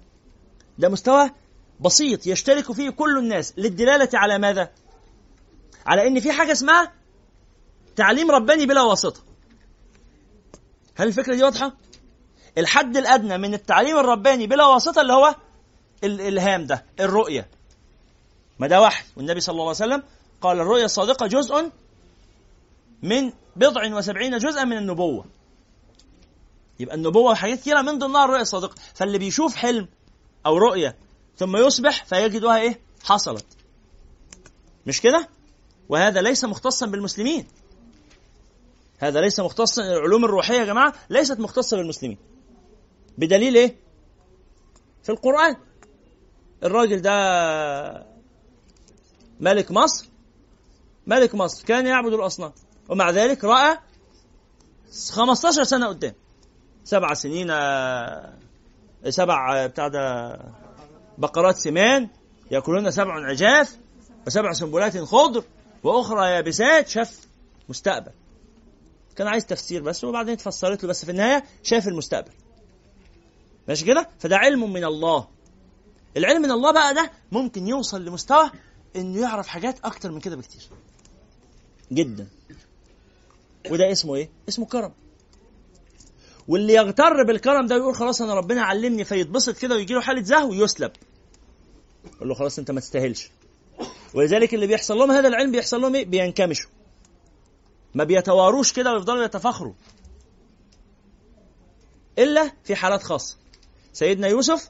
[0.77, 1.31] ده مستوى
[1.79, 4.71] بسيط يشترك فيه كل الناس للدلالة على ماذا؟
[5.85, 6.93] على إن في حاجة اسمها
[7.95, 9.21] تعليم رباني بلا واسطة.
[10.95, 11.73] هل الفكرة دي واضحة؟
[12.57, 15.35] الحد الأدنى من التعليم الرباني بلا واسطة اللي هو
[16.03, 17.49] الإلهام ده الرؤية.
[18.59, 19.05] ما ده وحي.
[19.17, 20.03] والنبي صلى الله عليه وسلم
[20.41, 21.71] قال الرؤيا الصادقة جزء
[23.03, 25.25] من بضع وسبعين جزءا من النبوة.
[26.79, 28.75] يبقى النبوة حاجات كثيره من ضمنها الرؤيا الصادقة.
[28.93, 29.87] فاللي بيشوف حلم
[30.45, 30.95] أو رؤيه
[31.37, 33.45] ثم يصبح فيجدها إيه؟ حصلت.
[34.85, 35.29] مش كده؟
[35.89, 37.47] وهذا ليس مختصا بالمسلمين.
[38.99, 42.17] هذا ليس مختصا العلوم الروحية يا جماعة ليست مختصة بالمسلمين.
[43.17, 43.75] بدليل إيه؟
[45.03, 45.55] في القرآن.
[46.63, 48.07] الراجل ده
[49.39, 50.09] ملك مصر.
[51.07, 51.65] ملك مصر.
[51.65, 52.51] كان يعبد الأصنام.
[52.89, 53.77] ومع ذلك رأى
[55.11, 56.13] 15 سنة قدام.
[56.83, 57.47] سبع سنين
[59.09, 60.35] سبع بتاع ده
[61.17, 62.09] بقرات سمان
[62.51, 63.77] يأكلون سبع عجاف
[64.27, 65.43] وسبع سنبلات خضر
[65.83, 67.19] وأخرى يابسات شاف
[67.69, 68.11] مستقبل.
[69.15, 72.31] كان عايز تفسير بس وبعدين اتفسرت له بس في النهاية شاف المستقبل.
[73.67, 75.27] ماشي كده؟ فده علم من الله.
[76.17, 78.51] العلم من الله بقى ده ممكن يوصل لمستوى
[78.95, 80.61] إنه يعرف حاجات أكتر من كده بكتير.
[81.91, 82.27] جدا.
[83.71, 84.91] وده اسمه إيه؟ اسمه كرم.
[86.47, 90.49] واللي يغتر بالكرم ده ويقول خلاص أنا ربنا علمني فيتبسط كده ويجي له حالة زهو
[90.49, 90.91] ويسلب
[92.15, 93.31] يقول له خلاص أنت ما تستاهلش.
[94.13, 96.69] ولذلك اللي بيحصل لهم هذا العلم بيحصل لهم إيه؟ بينكمشوا.
[97.93, 99.73] ما بيتواروش كده ويفضلوا يتفاخروا.
[102.19, 103.37] إلا في حالات خاصة.
[103.93, 104.69] سيدنا يوسف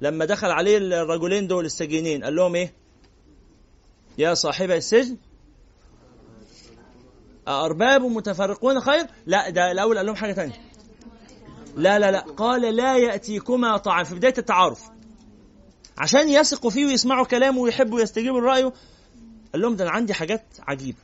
[0.00, 2.72] لما دخل عليه الرجلين دول السجينين قال لهم إيه؟
[4.18, 5.16] يا صاحب السجن
[7.48, 10.54] أأرباب متفرقون خير؟ لا ده الأول قال لهم حاجة تانية.
[11.76, 14.80] لا لا لا قال لا يأتيكما طعام في بداية التعارف.
[15.98, 18.72] عشان يثقوا فيه ويسمعوا كلامه ويحبوا يستجيبوا لرأيه
[19.52, 20.98] قال لهم ده أنا عندي حاجات عجيبة.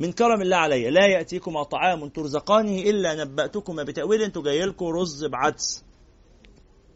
[0.00, 5.24] من كرم الله علي لا يأتيكما طعام ترزقانه إلا نبأتكما بتأويل أنتوا جاي لكم رز
[5.24, 5.84] بعدس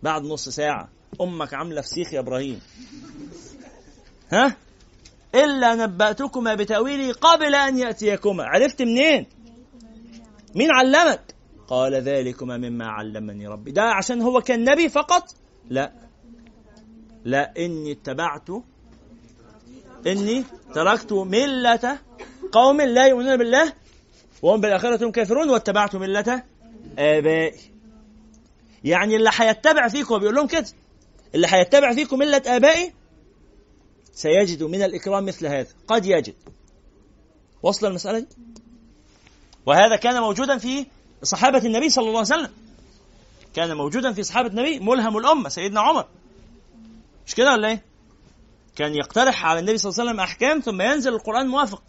[0.03, 0.89] بعد نص ساعة
[1.21, 2.61] أمك عاملة فسيخ يا إبراهيم
[4.33, 4.57] ها
[5.35, 8.45] إلا نبأتكما بتأويله قبل أن يأتيكما.
[8.45, 9.27] عرفت منين؟
[10.55, 11.35] مين علمك.
[11.69, 13.71] قال ذلكما مما علمني ربي.
[13.71, 15.25] ده عشان هو كان نبي فقط؟
[15.71, 15.93] لا.
[17.25, 18.49] لا إني اتبعت
[20.07, 21.99] إني تركت ملة
[22.53, 23.73] قوم لا يؤمنون بالله
[24.43, 26.43] وهم بالآخرة هم كافرون واتبعت ملة
[26.99, 27.61] آبائي.
[28.85, 30.67] يعني اللي هيتبع فيكم بيقول لهم كده
[31.35, 32.93] اللي هيتبع فيكم ملة آبائي
[34.13, 35.69] سيجد من الإكرام مثل هذا.
[35.89, 36.35] قد يجد.
[37.63, 38.27] وصل المسألة؟ دي
[39.67, 40.87] وهذا كان موجودا في
[41.23, 42.51] صحابة النبي صلى الله عليه وسلم.
[43.55, 46.07] كان موجودا في صحابة النبي ملهم الأمة سيدنا عمر.
[47.27, 47.83] مش كده ولا إيه؟
[48.77, 51.83] كان يقترح على النبي صلى الله عليه وسلم أحكام ثم ينزل القرآن موافق.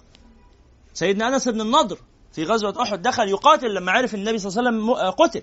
[0.93, 1.97] سيدنا أنس بن النضر
[2.33, 5.41] في غزوة أحد دخل يقاتل لما عرف النبي صلى الله عليه وسلم قتل.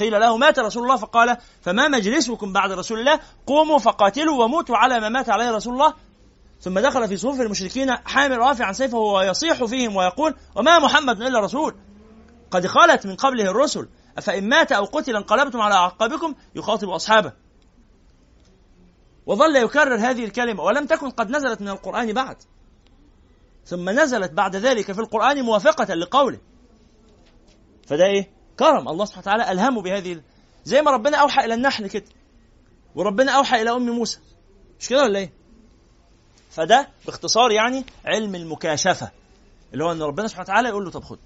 [0.00, 5.00] قيل له مات رسول الله؟ فقال فما مجلسكم بعد رسول الله؟ قوموا فقاتلوا وموتوا على
[5.00, 5.94] ما مات عليه رسول الله.
[6.60, 11.74] ثم دخل في صفوف المشركين حامل رافعا سيفه ويصيح فيهم ويقول وما محمد إلا رسول.
[12.50, 13.88] قد خلت من قبله الرسل.
[14.18, 17.32] أفإن مات أو قتل انقلبتم على أعقابكم؟ يخاطب أصحابه.
[19.26, 22.36] وظل يكرر هذه الكلمة ولم تكن قد نزلت من القرآن بعد.
[23.66, 26.38] ثم نزلت بعد ذلك في القرآن موافقة لقوله.
[27.86, 28.88] فده إيه؟ كرم.
[28.88, 30.22] الله سبحانه وتعالى ألهمه بهذه
[30.64, 32.04] زي ما ربنا أوحى إلى النحل كده.
[32.94, 34.18] وربنا أوحى إلى أم موسى.
[34.80, 35.32] مش كده ولا إيه؟
[36.50, 39.10] فده باختصار يعني علم المكاشفة.
[39.72, 41.18] اللي هو إن ربنا سبحانه وتعالى يقول له طب خد.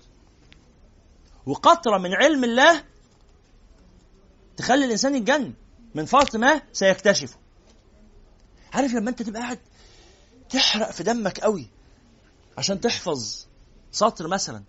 [1.47, 2.85] وقطرة من علم الله
[4.57, 5.55] تخلي الإنسان يتجنن.
[5.95, 7.37] من فرط ما سيكتشفه.
[8.73, 9.59] عارف لما أنت تبقى قاعد
[10.51, 11.69] تحرق في دمك قوي
[12.59, 13.47] عشان تحفظ
[13.93, 14.63] سطر مثلا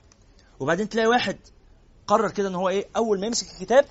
[0.60, 1.38] وبعدين تلاقي واحد
[2.08, 3.86] قرر كده إن هو إيه أول ما يمسك الكتاب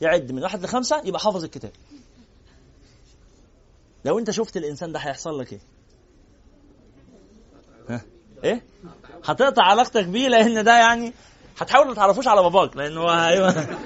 [0.00, 1.70] يعد من واحد لخمسة يبقى حافظ الكتاب.
[4.04, 5.60] لو أنت شفت الإنسان ده هيحصل لك إيه؟
[7.88, 8.00] ها؟
[8.44, 8.62] إيه؟
[9.24, 11.12] هتقطع علاقتك بيه لأن ده يعني
[11.58, 13.10] هتحاول ما تعرفوش على باباك لأن هو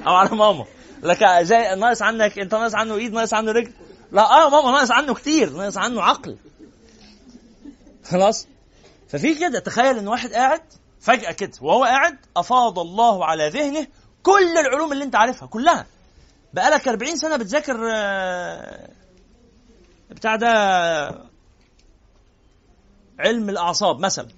[0.07, 0.65] أو على ماما.
[1.03, 3.73] لك زي ناقص عنك أنت ناقص عنه إيد ناقص عنه رجل.
[4.13, 6.37] لا آه ماما ناقص عنه كتير ناقص عنه عقل.
[8.05, 8.47] خلاص؟
[9.09, 10.61] ففي كده تخيل إن واحد قاعد
[11.07, 13.87] فجأة كده وهو قاعد أفاض الله على ذهنه
[14.23, 15.87] كل العلوم اللي أنت عارفها كلها.
[16.55, 18.89] بقالك 40 سنة بتذاكر آه،
[20.11, 20.49] بتاع ده
[23.19, 24.29] علم الأعصاب مثلا.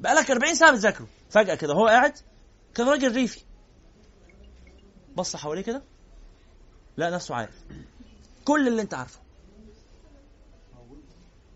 [0.00, 1.06] بقالك 40 سنة بتذاكره.
[1.30, 2.18] فجأة كده هو قاعد
[2.74, 3.40] كان راجل ريفي.
[5.16, 5.82] بص حواليه كده
[6.96, 7.54] لا نفسه عارف.
[8.44, 9.20] كل اللي أنت عارفه.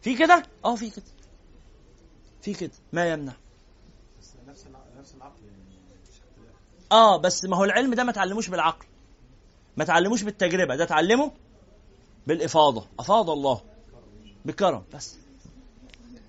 [0.03, 1.05] في كده؟ آه في كده.
[2.43, 2.73] في كده.
[2.93, 3.33] ما يمنع.
[6.93, 8.87] آه بس ما هو العلم ده ما تعلموش بالعقل.
[9.77, 11.33] ما تعلموش بالتجربة ده تعلمه
[12.27, 12.87] بالإفاضة.
[12.99, 13.61] أفاض الله
[14.45, 15.17] بالكرم بس.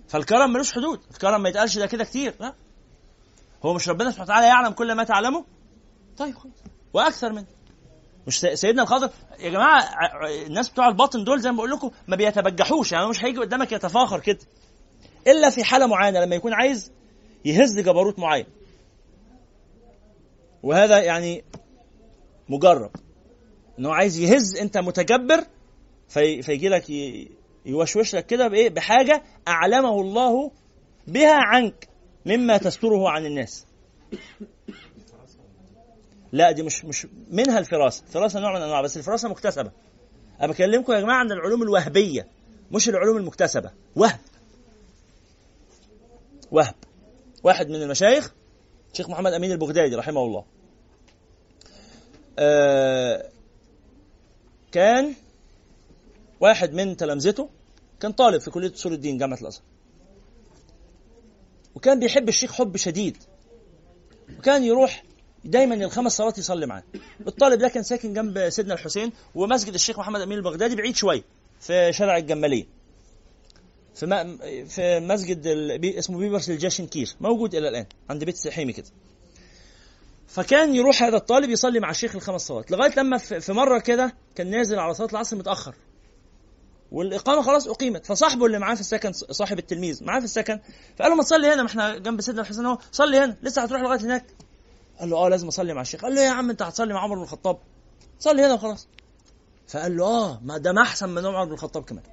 [0.08, 1.00] فالكرم ملوش حدود.
[1.12, 2.54] الكرم ما يتقالش ده كده كتير لا.
[3.66, 5.46] هو مش ربنا سبحانه وتعالى يعلم كل ما تعلمه؟
[6.18, 6.54] طيب خلاص.
[6.94, 7.46] وأكثر منه
[8.28, 9.84] مش سيدنا الخضر يا جماعة
[10.48, 14.20] الناس بتوع الباطن دول زي ما بقول لكم ما بيتبجحوش يعني مش هيجي قدامك يتفاخر
[14.20, 14.40] كده.
[15.28, 16.92] إلا في حالة معينة لما يكون عايز
[17.46, 18.46] يهز جبروت معين.
[20.68, 21.44] وهذا يعني
[22.50, 22.92] مجرب.
[23.80, 25.44] إنه عايز يهز أنت متجبر
[26.10, 26.90] في فيجي لك
[27.66, 30.52] يوشوش لك كده بإيه؟ بحاجة أعلمه الله
[31.08, 31.88] بها عنك
[32.26, 33.66] مما تستره عن الناس.
[36.32, 38.04] لا دي مش مش منها الفراسة.
[38.08, 39.72] الفراسة نوع من أنواع بس الفراسة مكتسبة.
[40.42, 42.28] أنا بكلمكم يا جماعة عن العلوم الوهبية
[42.72, 43.72] مش العلوم المكتسبة.
[43.96, 44.20] وهب.
[46.52, 46.76] وهب.
[47.44, 48.34] واحد من المشايخ
[48.92, 50.57] الشيخ محمد أمين البغدادي رحمه الله.
[54.72, 55.14] كان
[56.40, 57.50] واحد من تلامذته
[58.00, 59.64] كان طالب في كلية أصول الدين جامعة الأزهر.
[61.76, 63.18] وكان بيحب الشيخ حب شديد.
[64.40, 65.04] وكان يروح
[65.46, 66.84] دايما الخمس صلوات يصلي معاه.
[67.28, 71.24] الطالب ده كان ساكن جنب سيدنا الحسين ومسجد الشيخ محمد أمين البغدادي بعيد شوية
[71.60, 72.66] في شارع الجمالية.
[73.96, 75.48] في في مسجد
[75.98, 78.88] اسمه بيبرس الجاشنكير موجود إلى الآن عند بيت سحيمي كده.
[80.28, 82.72] فكان يروح هذا الطالب يصلي مع الشيخ الخمس صلوات.
[82.72, 85.76] لغاية لما في مرة كده كان نازل على صلاة العصر متأخر.
[86.92, 88.06] والإقامة خلاص أقيمت.
[88.06, 90.60] فصاحبه اللي معاه في السكن صاحب التلميذ معاه في السكن
[90.98, 92.78] فقال له ما تصلي هنا ما إحنا جنب سيدنا الحسين أهو.
[92.92, 93.38] صلي هنا.
[93.42, 94.26] لسه هتروح لغاية هناك؟
[95.00, 96.02] قال له آه لازم أصلي مع الشيخ.
[96.02, 97.60] قال له يا عم أنت هتصلي مع عمر بن الخطاب؟
[98.20, 98.88] صلي هنا وخلاص.
[99.68, 102.04] فقال له آه ما ده ما أحسن من عمر بن الخطاب كمان.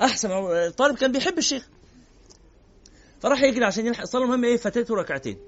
[0.00, 0.30] أحسن.
[0.30, 1.68] الطالب كان بيحب الشيخ.
[3.20, 4.02] فراح يجري عشان يلحق.
[4.02, 5.38] الصلاه المهم إيه؟ فاتته ركعتين.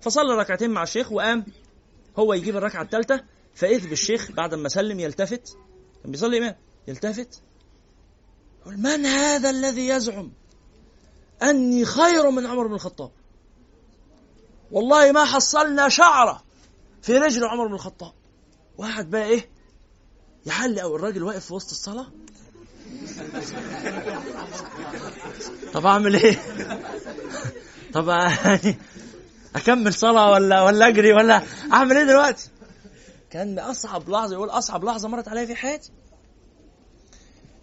[0.00, 1.44] فصلى ركعتين مع الشيخ وقام.
[2.18, 3.24] هو يجيب الركعة الثالثه
[3.54, 5.56] فاذ بالشيخ بعد ما سلم يلتفت.
[6.02, 6.56] كان بيصلي امام
[6.88, 7.42] يلتفت.
[8.60, 10.32] يقول من هذا الذي يزعم
[11.42, 13.10] أني خير من عمر بن الخطاب؟
[14.72, 16.42] والله ما حصلنا شعرة
[17.02, 18.12] في رجل عمر بن الخطاب.
[18.78, 19.48] واحد بقى إيه؟
[20.46, 22.06] يحل أو الراجل واقف في وسط الصلاة.
[25.74, 26.38] طب أعمل إيه؟
[27.94, 28.78] طب يعني
[29.56, 31.42] أكمل صلاة ولا ولا أجري ولا
[31.72, 32.50] أعمل إيه دلوقتي؟
[33.30, 35.90] كان اصعب لحظة يقول أصعب لحظة مرت عليا في حياتي.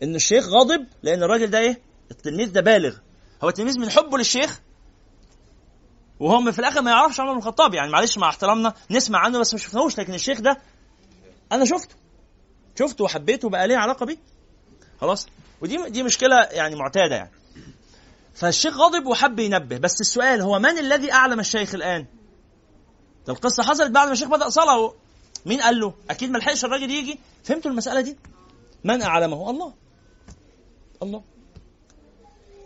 [0.03, 1.81] إن الشيخ غاضب لأن الراجل ده إيه؟
[2.11, 2.95] التلميذ ده بالغ.
[3.43, 4.59] هو التلميذ من حبه للشيخ؟
[6.19, 7.73] وهو في الآخر ما يعرفش عمر بن الخطاب.
[7.73, 10.57] يعني معلش مع احترامنا نسمع عنه بس ما شفناهوش لكن الشيخ ده
[11.51, 11.95] أنا شفته.
[12.79, 14.17] شفته وحبيته وبقى ليه علاقة بيه.
[15.01, 15.27] خلاص.
[15.61, 17.31] ودي دي مشكلة يعني معتادة يعني.
[18.37, 19.77] فالشيخ غضب وحب ينبه.
[19.77, 22.05] بس السؤال هو من الذي أعلم الشيخ الآن؟
[23.27, 24.93] ده القصة حصلت بعد ما الشيخ بدأ صلاه
[25.45, 27.19] مين قال له؟ أكيد ما لحقش الراجل يجي.
[27.43, 28.17] فهمتوا المسألة دي؟
[28.83, 29.73] من أعلمه؟ الله.
[31.03, 31.23] الله.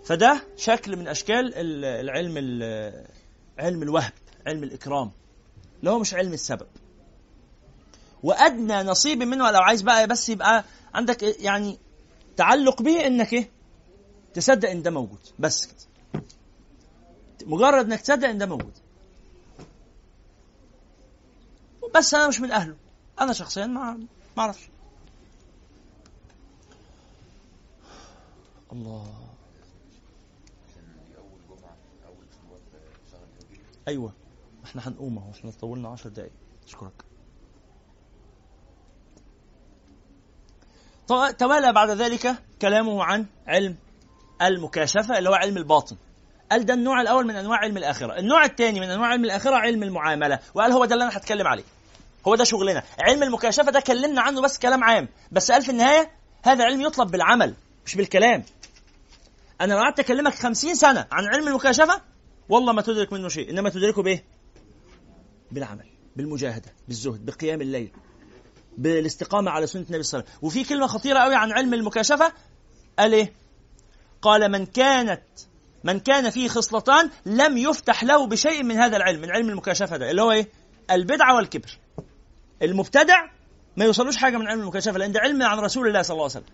[0.05, 1.53] فده شكل من أشكال
[1.85, 2.37] العلم
[3.59, 4.13] علم الوهب
[4.47, 5.11] علم الإكرام.
[5.79, 6.67] اللي هو مش علم السبب.
[8.23, 9.51] وأدنى نصيب منه.
[9.51, 10.63] لو عايز بقى بس يبقى
[10.93, 11.79] عندك يعني
[12.37, 13.60] تعلق به إنك إيه؟
[14.33, 15.19] تصدق إن ده موجود.
[15.39, 16.23] بس كده.
[17.45, 18.73] مجرد إنك تصدق إن ده موجود.
[21.95, 22.75] بس أنا مش من أهله.
[23.21, 23.93] أنا شخصيا ما
[24.37, 24.69] ما أعرفش.
[28.71, 29.13] الله.
[33.87, 34.13] أيوه.
[34.65, 36.31] إحنا هنقوم أهو إحنا طولنا 10 دقايق.
[36.67, 37.05] أشكرك.
[41.37, 43.75] توالى بعد ذلك كلامه عن علم
[44.41, 45.95] المكاشفة اللي هو علم الباطن.
[46.51, 48.19] قال ده النوع الأول من أنواع علم الآخرة.
[48.19, 50.39] النوع الثاني من أنواع علم الآخرة علم المعاملة.
[50.53, 51.63] وقال هو ده اللي أنا هتكلم عليه.
[52.27, 52.83] هو ده شغلنا.
[52.99, 55.07] علم المكاشفة ده كلمنا عنه بس كلام عام.
[55.31, 56.11] بس قال في النهاية
[56.43, 57.53] هذا علم يطلب بالعمل
[57.85, 58.43] مش بالكلام.
[59.61, 62.01] أنا لو قعدت أكلمك خمسين سنة عن علم المكاشفة
[62.49, 63.49] والله ما تدرك منه شيء.
[63.49, 64.23] إنما تدركه بإيه؟
[65.51, 65.85] بالعمل
[66.15, 67.91] بالمجاهدة بالزهد بقيام الليل
[68.77, 70.47] بالاستقامة على سنة النبي صلى الله عليه وسلم.
[70.47, 72.33] وفي كلمة خطيرة قوي عن علم المكاشفة.
[72.99, 73.33] قال إيه؟
[74.21, 75.21] قال من كانت
[75.83, 80.11] من كان فيه خصلتان لم يفتح له بشيء من هذا العلم من علم المكاشفة ده
[80.11, 80.47] اللي هو إيه؟
[80.91, 81.77] البدعة والكبر.
[82.61, 83.25] المبتدع
[83.77, 86.33] ما يوصلوش حاجة من علم المكاشفة لأن ده علم عن رسول الله صلى الله عليه
[86.33, 86.45] وسلم.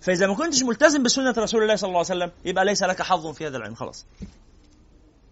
[0.00, 3.26] فإذا ما كنتش ملتزم بسنة رسول الله صلى الله عليه وسلم يبقى ليس لك حظ
[3.26, 4.06] في هذا العلم خلاص.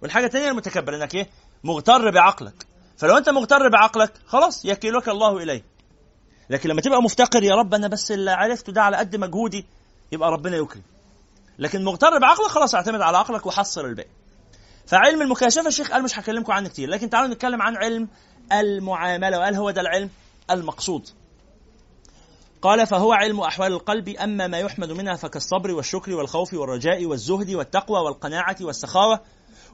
[0.03, 1.29] والحاجة الثانية المتكبر إنك إيه؟
[1.65, 2.67] مغتر بعقلك.
[2.97, 5.63] فلو أنت مغتر بعقلك خلاص يكيلك الله إليه.
[6.51, 9.67] لكن لما تبقى مفتقر يا رب أنا بس اللي عرفته ده على قد مجهودي
[10.13, 10.83] يبقى ربنا يكرم
[11.59, 14.09] لكن مغتر بعقلك خلاص اعتمد على عقلك وحصر الباقي.
[14.87, 18.09] فعلم المكاشفة الشيخ قال مش هكلمكم عنه كتير لكن تعالوا نتكلم عن علم
[18.53, 20.11] المعاملة وقال هو ده العلم؟
[20.51, 21.09] المقصود.
[22.63, 28.01] قال فهو علم أحوال القلب أما ما يحمد منها فكالصبر والشكر والخوف والرجاء والزهد والتقوى
[28.01, 29.21] والقناعة والسخاوة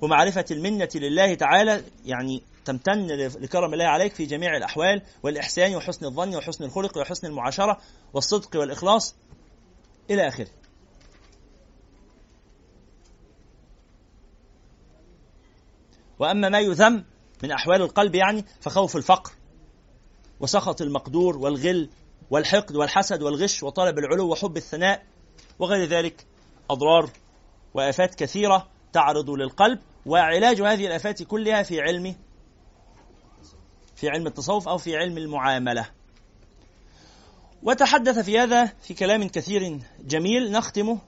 [0.00, 3.06] ومعرفة المنة لله تعالى يعني تمتن
[3.40, 7.78] لكرم الله عليك في جميع الأحوال والإحسان وحسن الظن وحسن الخلق وحسن المعاشرة
[8.14, 9.14] والصدق والإخلاص
[10.10, 10.48] إلى آخره.
[16.22, 17.04] وأما ما يذم
[17.42, 19.32] من أحوال القلب يعني فخوف الفقر
[20.40, 21.90] وسخط المقدور والغل
[22.30, 25.02] والحقد والحسد والغش وطلب العلو وحب الثناء
[25.58, 26.26] وغير ذلك
[26.70, 27.10] أضرار
[27.74, 32.14] وآفات كثيرة تعرض للقلب وعلاج هذه الآفات كلها في علم
[33.96, 35.88] في علم التصوف أو في علم المعاملة
[37.62, 40.98] وتحدث في هذا في كلام كثير جميل نختم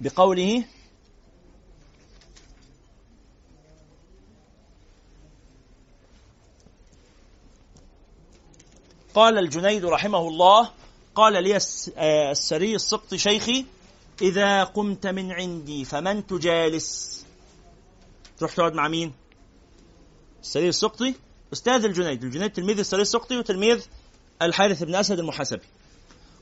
[0.00, 0.64] بقوله
[9.18, 10.70] قال الجنيد رحمه الله
[11.14, 11.56] قال لي
[11.96, 13.64] آه، السري السقط شيخي
[14.22, 17.24] إذا قمت من عندي فمن تجالس؟
[18.38, 19.12] تروح تقعد مع مين؟
[20.42, 21.14] السرير السقطي
[21.52, 23.86] أستاذ الجنيد الجنيد تلميذ السرير السقطي وتلميذ
[24.42, 25.66] الحارث بن أسد المحاسبي.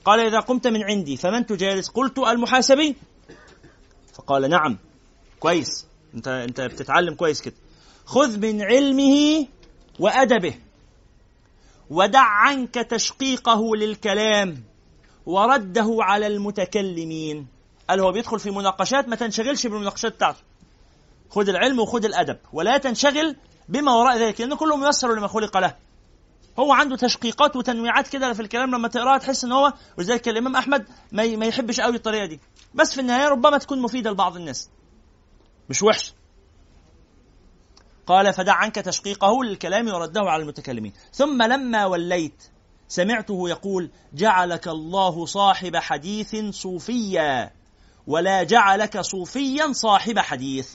[0.04, 2.96] قال إذا قمت من عندي فمن تجالس؟ قلت المحاسبي.
[4.14, 4.78] فقال نعم
[5.40, 5.86] كويس.
[6.14, 7.56] أنت أنت بتتعلم كويس كده.
[8.06, 9.46] خذ من علمه
[9.98, 10.65] وأدبه.
[11.90, 14.64] ودع عنك تشقيقه للكلام
[15.26, 17.46] ورده على المتكلمين.
[17.90, 20.38] قال هو بيدخل في مناقشات ما تنشغلش بالمناقشات بتاعته.
[21.30, 23.36] خذ العلم وخذ الأدب ولا تنشغل
[23.68, 25.76] بما وراء ذلك لأن كله ميسر لما خلق له.
[26.58, 30.86] هو عنده تشقيقات وتنويعات كده في الكلام لما تقراها تحس إن هو ولذلك الإمام أحمد
[31.12, 32.40] ما يحبش قوي الطريقة دي.
[32.74, 34.70] بس في النهاية ربما تكون مفيدة لبعض الناس.
[35.70, 36.14] مش وحش.
[38.06, 40.92] قال فدع عنك تشقيقه للكلام ورده على المتكلمين.
[41.12, 42.42] ثم لما وليت
[42.88, 47.50] سمعته يقول جعلك الله صاحب حديث صوفيا
[48.06, 50.70] ولا جعلك صوفيا صاحب حديث.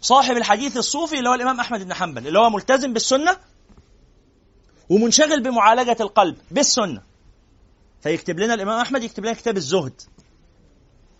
[0.00, 3.36] صاحب الحديث الصوفي اللي هو الإمام أحمد بن حنبل اللي هو ملتزم بالسنة
[4.88, 7.02] ومنشغل بمعالجة القلب بالسنة.
[8.00, 10.02] فيكتب لنا الإمام أحمد يكتب لنا كتاب الزهد.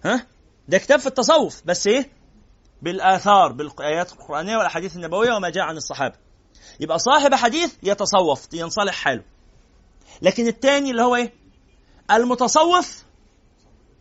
[0.05, 0.27] ها؟
[0.69, 2.20] ده كتاب في التصوف بس إيه؟
[2.83, 6.15] بالآثار بالآيات القرآنية والأحاديث النبوية وما جاء عن الصحابة.
[6.81, 9.23] يبقى صاحب حديث يتصوف ينصلح حاله.
[10.23, 11.33] لكن الثاني اللي هو إيه؟
[12.11, 13.05] المتصوف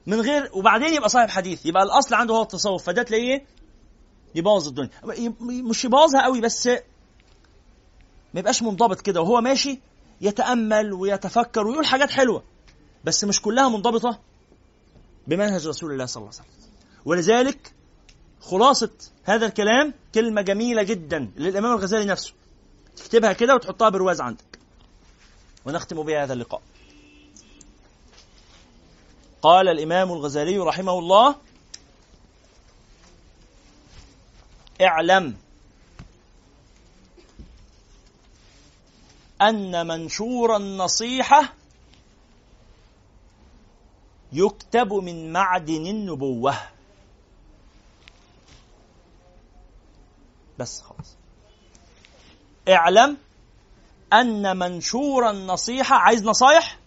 [0.07, 1.65] من غير وبعدين يبقى صاحب حديث.
[1.65, 3.45] يبقى الأصل عنده هو التصوف فده تلاقيه
[4.35, 4.89] يبوظ الدنيا.
[5.41, 6.67] مش يبوظها قوي بس
[8.33, 9.21] ما يبقاش منضبط كده.
[9.21, 9.79] وهو ماشي
[10.21, 12.43] يتأمل ويتفكر ويقول حاجات حلوة
[13.03, 14.19] بس مش كلها منضبطة
[15.27, 16.69] بمنهج رسول الله صلى الله عليه وسلم.
[17.05, 17.73] ولذلك
[18.49, 18.89] خلاصة
[19.23, 22.33] هذا الكلام كلمة جميلة جدا للإمام الغزالي نفسه.
[22.95, 24.59] تكتبها كده وتحطها برواز عندك.
[25.65, 26.61] ونختم بها هذا اللقاء.
[29.41, 31.35] قال الإمام الغزالي رحمه الله
[34.81, 35.37] اعلم
[39.41, 41.53] أن منشور النصيحة
[44.33, 46.78] يكتب من معدن النبوة.
[50.59, 51.15] بس خلاص
[52.69, 53.17] اعلم
[54.13, 56.79] أن منشور النصيحة عايز نصايح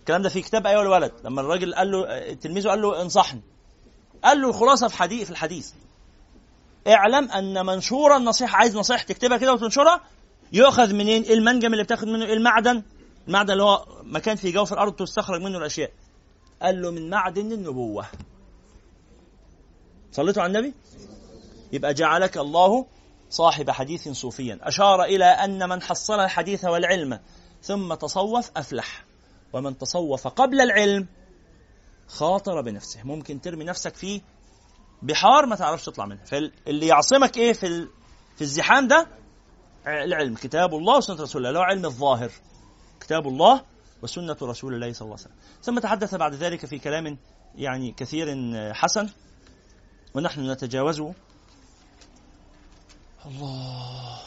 [0.00, 3.40] الكلام ده في كتاب أيها الولد لما الراجل قال له تلميذه قال له انصحني
[4.24, 5.70] قال له الخلاصة في حديث في الحديث
[6.88, 10.00] اعلم أن منشور النصيحة عايز نصايح تكتبها كده وتنشرها
[10.52, 12.82] يؤخذ منين؟ إيه المنجم اللي بتاخد منه؟ إيه المعدن؟
[13.28, 15.90] المعدن اللي هو مكان في جوف الأرض تستخرج منه الأشياء.
[16.62, 18.06] قال له من معدن النبوة.
[20.12, 20.74] صليتوا على النبي؟
[21.72, 22.86] يبقى جعلك الله
[23.30, 24.58] صاحب حديث صوفيا.
[24.62, 27.20] أشار إلى أن من حصل الحديث والعلم
[27.62, 29.04] ثم تصوف أفلح
[29.52, 31.06] ومن تصوف قبل العلم
[32.08, 33.02] خاطر بنفسه.
[33.02, 34.20] ممكن ترمي نفسك في
[35.02, 36.24] بحار ما تعرفش تطلع منها.
[36.24, 37.88] فاللي يعصمك إيه في
[38.36, 39.08] في الزحام ده؟
[39.86, 40.34] العلم.
[40.34, 42.30] كتاب الله وسنة رسول الله هو علم الظاهر.
[43.00, 43.64] كتاب الله
[44.02, 45.36] وسنة رسول الله صلى الله عليه وسلم.
[45.62, 47.18] ثم تحدث بعد ذلك في كلام
[47.54, 48.26] يعني كثير
[48.74, 49.08] حسن
[50.14, 51.14] ونحن نتجاوزه.
[53.26, 54.18] الله.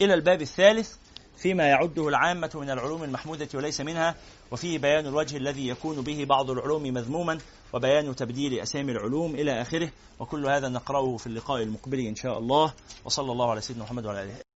[0.00, 0.96] إلى الباب الثالث
[1.36, 4.14] فيما يعده العامة من العلوم المحمودة وليس منها
[4.50, 7.38] وفيه بيان الوجه الذي يكون به بعض العلوم مذموما
[7.72, 12.74] وبيان تبديل أسامي العلوم إلى آخره وكل هذا نقرأه في اللقاء المقبل إن شاء الله
[13.04, 14.55] وصلى الله على سيدنا محمد وعلى آله.